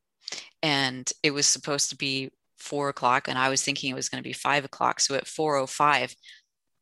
and 0.61 1.11
it 1.23 1.31
was 1.31 1.47
supposed 1.47 1.89
to 1.89 1.97
be 1.97 2.29
four 2.57 2.89
o'clock 2.89 3.27
and 3.27 3.37
i 3.37 3.49
was 3.49 3.63
thinking 3.63 3.91
it 3.91 3.95
was 3.95 4.09
going 4.09 4.21
to 4.21 4.27
be 4.27 4.33
five 4.33 4.63
o'clock 4.63 4.99
so 4.99 5.15
at 5.15 5.27
405 5.27 6.15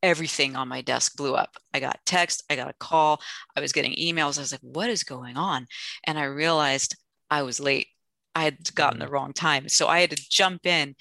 everything 0.05 0.55
on 0.55 0.67
my 0.67 0.81
desk 0.81 1.15
blew 1.17 1.35
up 1.35 1.57
i 1.73 1.79
got 1.79 1.99
text 2.05 2.43
i 2.49 2.55
got 2.55 2.69
a 2.69 2.75
call 2.79 3.19
i 3.55 3.61
was 3.61 3.71
getting 3.71 3.93
emails 3.93 4.37
i 4.37 4.41
was 4.41 4.51
like 4.51 4.61
what 4.61 4.89
is 4.89 5.03
going 5.03 5.37
on 5.37 5.65
and 6.05 6.17
i 6.19 6.23
realized 6.23 6.95
i 7.29 7.41
was 7.41 7.59
late 7.59 7.87
I 8.35 8.43
had 8.43 8.75
gotten 8.75 8.99
the 8.99 9.07
wrong 9.07 9.31
time. 9.31 9.69
So 9.69 9.87
I 9.87 10.01
had 10.01 10.09
to 10.11 10.25
jump 10.29 10.65
in. 10.65 10.95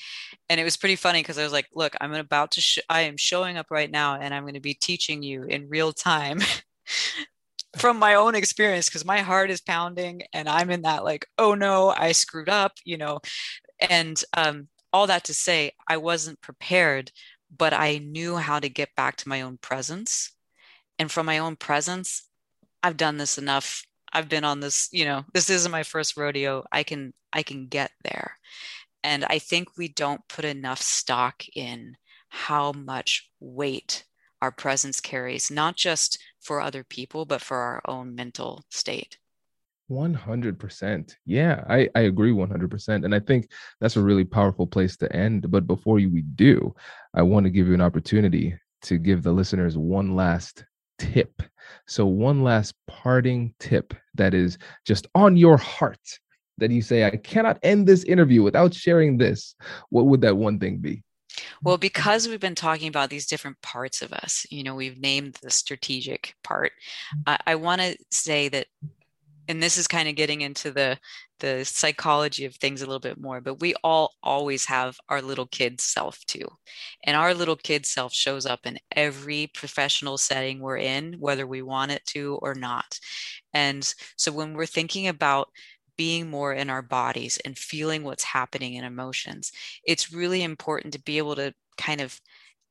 And 0.48 0.60
it 0.60 0.64
was 0.64 0.76
pretty 0.76 0.96
funny 0.96 1.20
because 1.20 1.36
I 1.36 1.42
was 1.42 1.52
like, 1.52 1.66
look, 1.74 1.94
I'm 2.00 2.14
about 2.14 2.52
to, 2.52 2.60
sh- 2.60 2.78
I 2.88 3.02
am 3.02 3.16
showing 3.16 3.56
up 3.56 3.66
right 3.70 3.90
now 3.90 4.14
and 4.14 4.32
I'm 4.32 4.44
going 4.44 4.54
to 4.54 4.60
be 4.60 4.74
teaching 4.74 5.22
you 5.22 5.42
in 5.42 5.68
real 5.68 5.92
time 5.92 6.38
from 7.76 7.98
my 7.98 8.14
own 8.14 8.36
experience 8.36 8.88
because 8.88 9.04
my 9.04 9.18
heart 9.20 9.50
is 9.50 9.60
pounding 9.60 10.22
and 10.32 10.48
I'm 10.48 10.70
in 10.70 10.82
that 10.82 11.04
like, 11.04 11.26
oh 11.36 11.54
no, 11.54 11.88
I 11.88 12.12
screwed 12.12 12.48
up, 12.48 12.72
you 12.84 12.96
know. 12.98 13.18
And 13.80 14.22
um, 14.36 14.68
all 14.92 15.08
that 15.08 15.24
to 15.24 15.34
say, 15.34 15.72
I 15.88 15.96
wasn't 15.96 16.40
prepared, 16.40 17.10
but 17.56 17.72
I 17.72 17.98
knew 17.98 18.36
how 18.36 18.58
to 18.60 18.68
get 18.68 18.94
back 18.96 19.16
to 19.16 19.28
my 19.28 19.42
own 19.42 19.58
presence. 19.58 20.32
And 20.98 21.10
from 21.10 21.26
my 21.26 21.38
own 21.38 21.56
presence, 21.56 22.28
I've 22.82 22.96
done 22.96 23.16
this 23.16 23.38
enough 23.38 23.84
I've 24.14 24.28
been 24.28 24.44
on 24.44 24.60
this, 24.60 24.88
you 24.92 25.04
know, 25.04 25.24
this 25.34 25.50
isn't 25.50 25.72
my 25.72 25.82
first 25.82 26.16
rodeo. 26.16 26.64
I 26.70 26.84
can 26.84 27.12
I 27.32 27.42
can 27.42 27.66
get 27.66 27.90
there. 28.04 28.36
And 29.02 29.24
I 29.24 29.40
think 29.40 29.76
we 29.76 29.88
don't 29.88 30.26
put 30.28 30.44
enough 30.44 30.80
stock 30.80 31.42
in 31.54 31.96
how 32.28 32.72
much 32.72 33.28
weight 33.40 34.04
our 34.40 34.52
presence 34.52 35.00
carries, 35.00 35.50
not 35.50 35.76
just 35.76 36.18
for 36.40 36.60
other 36.60 36.84
people, 36.84 37.24
but 37.24 37.42
for 37.42 37.56
our 37.58 37.82
own 37.86 38.14
mental 38.14 38.64
state. 38.70 39.18
100%. 39.90 41.14
Yeah, 41.26 41.64
I, 41.68 41.88
I 41.94 42.00
agree 42.02 42.32
100%. 42.32 43.04
And 43.04 43.14
I 43.14 43.20
think 43.20 43.50
that's 43.80 43.96
a 43.96 44.02
really 44.02 44.24
powerful 44.24 44.66
place 44.66 44.96
to 44.98 45.14
end. 45.14 45.50
But 45.50 45.66
before 45.66 45.98
you, 45.98 46.10
we 46.10 46.22
do, 46.22 46.74
I 47.14 47.22
want 47.22 47.44
to 47.44 47.50
give 47.50 47.66
you 47.66 47.74
an 47.74 47.80
opportunity 47.80 48.56
to 48.82 48.98
give 48.98 49.22
the 49.22 49.32
listeners 49.32 49.76
one 49.76 50.14
last 50.14 50.64
tip. 50.98 51.42
So, 51.86 52.06
one 52.06 52.42
last 52.42 52.74
parting 52.86 53.54
tip 53.58 53.94
that 54.14 54.34
is 54.34 54.58
just 54.86 55.06
on 55.14 55.36
your 55.36 55.56
heart 55.56 56.18
that 56.58 56.70
you 56.70 56.82
say, 56.82 57.04
I 57.04 57.16
cannot 57.16 57.58
end 57.62 57.86
this 57.86 58.04
interview 58.04 58.42
without 58.42 58.74
sharing 58.74 59.18
this. 59.18 59.54
What 59.90 60.06
would 60.06 60.20
that 60.20 60.36
one 60.36 60.58
thing 60.58 60.78
be? 60.78 61.02
Well, 61.62 61.78
because 61.78 62.28
we've 62.28 62.40
been 62.40 62.54
talking 62.54 62.88
about 62.88 63.10
these 63.10 63.26
different 63.26 63.60
parts 63.60 64.02
of 64.02 64.12
us, 64.12 64.46
you 64.50 64.62
know, 64.62 64.74
we've 64.74 64.98
named 64.98 65.38
the 65.42 65.50
strategic 65.50 66.34
part. 66.44 66.72
Mm-hmm. 67.16 67.22
I, 67.26 67.38
I 67.46 67.54
want 67.56 67.80
to 67.80 67.96
say 68.10 68.48
that, 68.50 68.66
and 69.48 69.62
this 69.62 69.76
is 69.76 69.86
kind 69.86 70.08
of 70.08 70.16
getting 70.16 70.40
into 70.40 70.70
the 70.70 70.98
the 71.40 71.64
psychology 71.64 72.44
of 72.44 72.54
things 72.54 72.80
a 72.80 72.86
little 72.86 73.00
bit 73.00 73.20
more, 73.20 73.40
but 73.40 73.60
we 73.60 73.74
all 73.82 74.14
always 74.22 74.64
have 74.66 74.96
our 75.08 75.20
little 75.20 75.46
kid 75.46 75.80
self 75.80 76.24
too. 76.26 76.46
And 77.04 77.16
our 77.16 77.34
little 77.34 77.56
kid 77.56 77.84
self 77.86 78.14
shows 78.14 78.46
up 78.46 78.60
in 78.64 78.78
every 78.92 79.48
professional 79.52 80.16
setting 80.16 80.60
we're 80.60 80.78
in, 80.78 81.14
whether 81.18 81.46
we 81.46 81.62
want 81.62 81.90
it 81.90 82.04
to 82.08 82.38
or 82.40 82.54
not. 82.54 82.98
And 83.52 83.92
so 84.16 84.32
when 84.32 84.54
we're 84.54 84.66
thinking 84.66 85.08
about 85.08 85.48
being 85.96 86.30
more 86.30 86.52
in 86.52 86.70
our 86.70 86.82
bodies 86.82 87.38
and 87.44 87.58
feeling 87.58 88.04
what's 88.04 88.24
happening 88.24 88.74
in 88.74 88.84
emotions, 88.84 89.52
it's 89.84 90.12
really 90.12 90.42
important 90.42 90.92
to 90.94 91.02
be 91.02 91.18
able 91.18 91.36
to 91.36 91.52
kind 91.76 92.00
of 92.00 92.20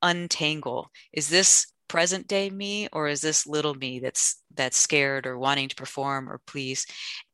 untangle 0.01 0.91
is 1.13 1.29
this 1.29 1.72
present 1.87 2.27
day 2.27 2.49
me 2.49 2.87
or 2.91 3.07
is 3.07 3.21
this 3.21 3.45
little 3.45 3.73
me 3.73 3.99
that's 3.99 4.41
that's 4.55 4.77
scared 4.77 5.25
or 5.25 5.37
wanting 5.37 5.69
to 5.69 5.75
perform 5.75 6.29
or 6.29 6.39
please? 6.47 6.85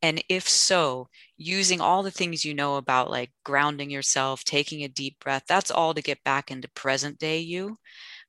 And 0.02 0.24
if 0.30 0.48
so 0.48 1.10
using 1.38 1.82
all 1.82 2.04
the 2.04 2.12
things 2.12 2.46
you 2.46 2.54
know 2.54 2.76
about 2.78 3.10
like 3.10 3.32
grounding 3.44 3.90
yourself 3.90 4.44
taking 4.44 4.84
a 4.84 4.88
deep 4.88 5.20
breath 5.20 5.44
that's 5.48 5.72
all 5.72 5.94
to 5.94 6.02
get 6.02 6.24
back 6.24 6.52
into 6.52 6.70
present 6.70 7.20
day 7.20 7.40
you. 7.40 7.78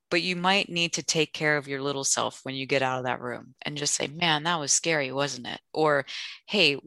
But 0.09 0.21
you 0.21 0.35
might 0.35 0.69
need 0.69 0.93
to 0.93 1.03
take 1.03 1.33
care 1.33 1.55
of 1.57 1.67
your 1.69 1.81
little 1.81 2.03
self 2.03 2.41
when 2.43 2.55
you 2.55 2.65
get 2.65 2.81
out 2.81 2.99
of 2.99 3.05
that 3.05 3.21
room 3.21 3.55
and 3.61 3.77
just 3.77 3.95
say 3.95 4.07
man 4.07 4.43
that 4.43 4.59
was 4.59 4.73
scary 4.73 5.11
wasn't 5.11 5.47
it? 5.47 5.59
Or 5.73 6.05
hey 6.47 6.77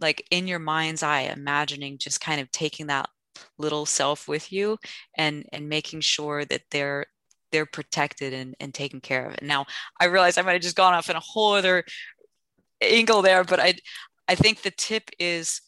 like 0.00 0.26
in 0.30 0.46
your 0.46 0.58
mind's 0.58 1.02
eye 1.02 1.22
imagining 1.22 1.98
just 1.98 2.20
kind 2.20 2.40
of 2.40 2.50
taking 2.50 2.88
that 2.88 3.08
little 3.58 3.86
self 3.86 4.28
with 4.28 4.52
you 4.52 4.78
and 5.16 5.46
and 5.52 5.68
making 5.68 6.00
sure 6.00 6.44
that 6.44 6.62
they're 6.70 7.06
they're 7.56 7.66
protected 7.66 8.32
and, 8.32 8.54
and 8.60 8.74
taken 8.74 9.00
care 9.00 9.26
of. 9.26 9.34
It 9.34 9.42
now 9.42 9.66
i 10.00 10.04
realize 10.04 10.36
i 10.38 10.42
might 10.42 10.52
have 10.52 10.62
just 10.62 10.76
gone 10.76 10.94
off 10.94 11.10
in 11.10 11.16
a 11.16 11.20
whole 11.20 11.54
other 11.54 11.84
angle 12.80 13.22
there 13.22 13.44
but 13.44 13.60
i 13.60 13.74
i 14.28 14.34
think 14.34 14.62
the 14.62 14.70
tip 14.70 15.10
is 15.18 15.60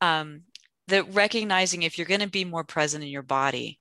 um 0.00 0.42
that 0.88 1.12
recognizing 1.14 1.82
if 1.82 1.98
you're 1.98 2.06
going 2.06 2.20
to 2.20 2.28
be 2.28 2.44
more 2.44 2.64
present 2.64 3.02
in 3.02 3.10
your 3.10 3.22
body 3.22 3.78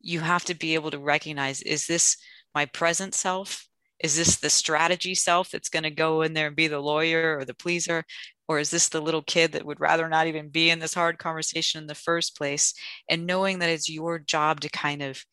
you 0.00 0.20
have 0.20 0.44
to 0.44 0.54
be 0.54 0.74
able 0.74 0.90
to 0.90 0.98
recognize 0.98 1.62
is 1.62 1.86
this 1.86 2.16
my 2.54 2.66
present 2.66 3.14
self? 3.14 3.66
Is 4.00 4.16
this 4.16 4.36
the 4.36 4.50
strategy 4.50 5.14
self 5.14 5.50
that's 5.50 5.68
going 5.68 5.84
to 5.84 5.90
go 5.90 6.22
in 6.22 6.32
there 6.32 6.48
and 6.48 6.56
be 6.56 6.68
the 6.68 6.80
lawyer 6.80 7.38
or 7.38 7.44
the 7.44 7.54
pleaser? 7.54 8.04
Or 8.48 8.58
is 8.58 8.70
this 8.70 8.88
the 8.88 9.00
little 9.00 9.22
kid 9.22 9.52
that 9.52 9.64
would 9.64 9.80
rather 9.80 10.08
not 10.08 10.26
even 10.26 10.48
be 10.48 10.70
in 10.70 10.80
this 10.80 10.94
hard 10.94 11.18
conversation 11.18 11.80
in 11.80 11.86
the 11.86 11.94
first 11.94 12.36
place? 12.36 12.74
And 13.08 13.26
knowing 13.26 13.60
that 13.60 13.70
it's 13.70 13.88
your 13.88 14.18
job 14.18 14.60
to 14.60 14.68
kind 14.68 15.02
of 15.02 15.24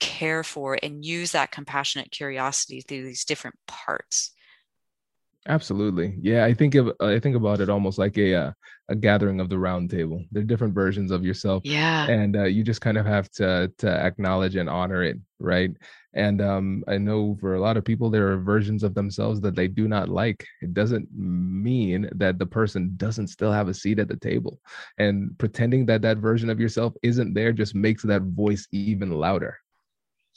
care 0.00 0.42
for 0.42 0.78
and 0.82 1.04
use 1.04 1.32
that 1.32 1.50
compassionate 1.50 2.10
curiosity 2.10 2.80
through 2.80 3.04
these 3.04 3.24
different 3.24 3.56
parts 3.66 4.32
absolutely 5.48 6.16
yeah 6.20 6.44
i 6.44 6.52
think 6.52 6.74
of 6.74 6.92
i 7.00 7.18
think 7.18 7.36
about 7.36 7.60
it 7.60 7.70
almost 7.70 7.98
like 7.98 8.18
a 8.18 8.34
uh, 8.34 8.52
a 8.88 8.94
gathering 8.94 9.40
of 9.40 9.48
the 9.48 9.58
round 9.58 9.88
table 9.88 10.22
they're 10.32 10.42
different 10.42 10.74
versions 10.74 11.10
of 11.10 11.24
yourself 11.24 11.62
yeah 11.64 12.06
and 12.08 12.36
uh, 12.36 12.44
you 12.44 12.62
just 12.62 12.80
kind 12.80 12.98
of 12.98 13.06
have 13.06 13.30
to 13.30 13.72
to 13.78 13.88
acknowledge 13.88 14.56
and 14.56 14.68
honor 14.68 15.02
it 15.02 15.16
right 15.38 15.70
and 16.12 16.40
um, 16.40 16.82
I 16.88 16.98
know 16.98 17.36
for 17.40 17.54
a 17.54 17.60
lot 17.60 17.76
of 17.76 17.84
people, 17.84 18.10
there 18.10 18.32
are 18.32 18.38
versions 18.38 18.82
of 18.82 18.94
themselves 18.94 19.40
that 19.42 19.54
they 19.54 19.68
do 19.68 19.86
not 19.86 20.08
like. 20.08 20.44
It 20.60 20.74
doesn't 20.74 21.08
mean 21.14 22.08
that 22.16 22.38
the 22.38 22.46
person 22.46 22.94
doesn't 22.96 23.28
still 23.28 23.52
have 23.52 23.68
a 23.68 23.74
seat 23.74 24.00
at 24.00 24.08
the 24.08 24.16
table. 24.16 24.58
And 24.98 25.38
pretending 25.38 25.86
that 25.86 26.02
that 26.02 26.18
version 26.18 26.50
of 26.50 26.58
yourself 26.58 26.94
isn't 27.02 27.34
there 27.34 27.52
just 27.52 27.74
makes 27.76 28.02
that 28.02 28.22
voice 28.22 28.66
even 28.72 29.12
louder. 29.12 29.58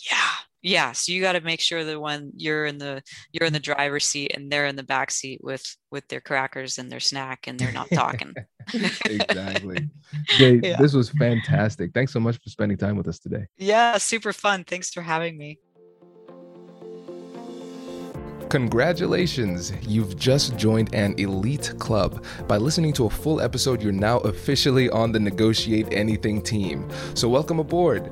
Yeah 0.10 0.34
yeah 0.64 0.94
so 0.94 1.12
you 1.12 1.22
got 1.22 1.34
to 1.34 1.42
make 1.42 1.60
sure 1.60 1.84
that 1.84 2.00
when 2.00 2.32
you're 2.38 2.66
in 2.66 2.78
the 2.78 3.04
you're 3.32 3.46
in 3.46 3.54
the 3.54 3.60
driver's 3.60 4.06
seat 4.06 4.32
and 4.34 4.52
they're 4.52 4.66
in 4.66 4.76
the 4.76 4.84
back 4.84 5.12
seat 5.12 5.40
with 5.44 5.76
with 5.92 6.08
their 6.08 6.22
crackers 6.22 6.80
and 6.80 6.92
their 6.92 7.02
snack 7.02 7.46
and 7.48 7.60
they're 7.60 7.74
not 7.74 7.90
talking 7.94 8.34
exactly 9.06 9.90
Jay, 10.38 10.60
yeah. 10.64 10.78
this 10.78 10.94
was 10.94 11.10
fantastic 11.12 11.94
thanks 11.94 12.12
so 12.12 12.20
much 12.20 12.38
for 12.42 12.50
spending 12.50 12.78
time 12.78 12.96
with 12.96 13.08
us 13.08 13.20
today 13.20 13.46
yeah 13.58 13.98
super 13.98 14.34
fun 14.34 14.64
thanks 14.64 14.90
for 14.90 15.02
having 15.02 15.38
me 15.38 15.60
Congratulations! 18.50 19.74
You've 19.82 20.16
just 20.16 20.56
joined 20.58 20.94
an 20.94 21.16
elite 21.18 21.74
club. 21.80 22.24
By 22.48 22.58
listening 22.58 22.94
to 22.94 23.08
a 23.08 23.10
full 23.10 23.42
episode, 23.42 23.82
you're 23.82 23.92
now 23.92 24.20
officially 24.20 24.92
on 24.92 25.12
the 25.12 25.20
Negotiate 25.20 25.88
Anything 25.92 26.40
team. 26.40 26.88
So, 27.16 27.28
welcome 27.28 27.58
aboard. 27.58 28.12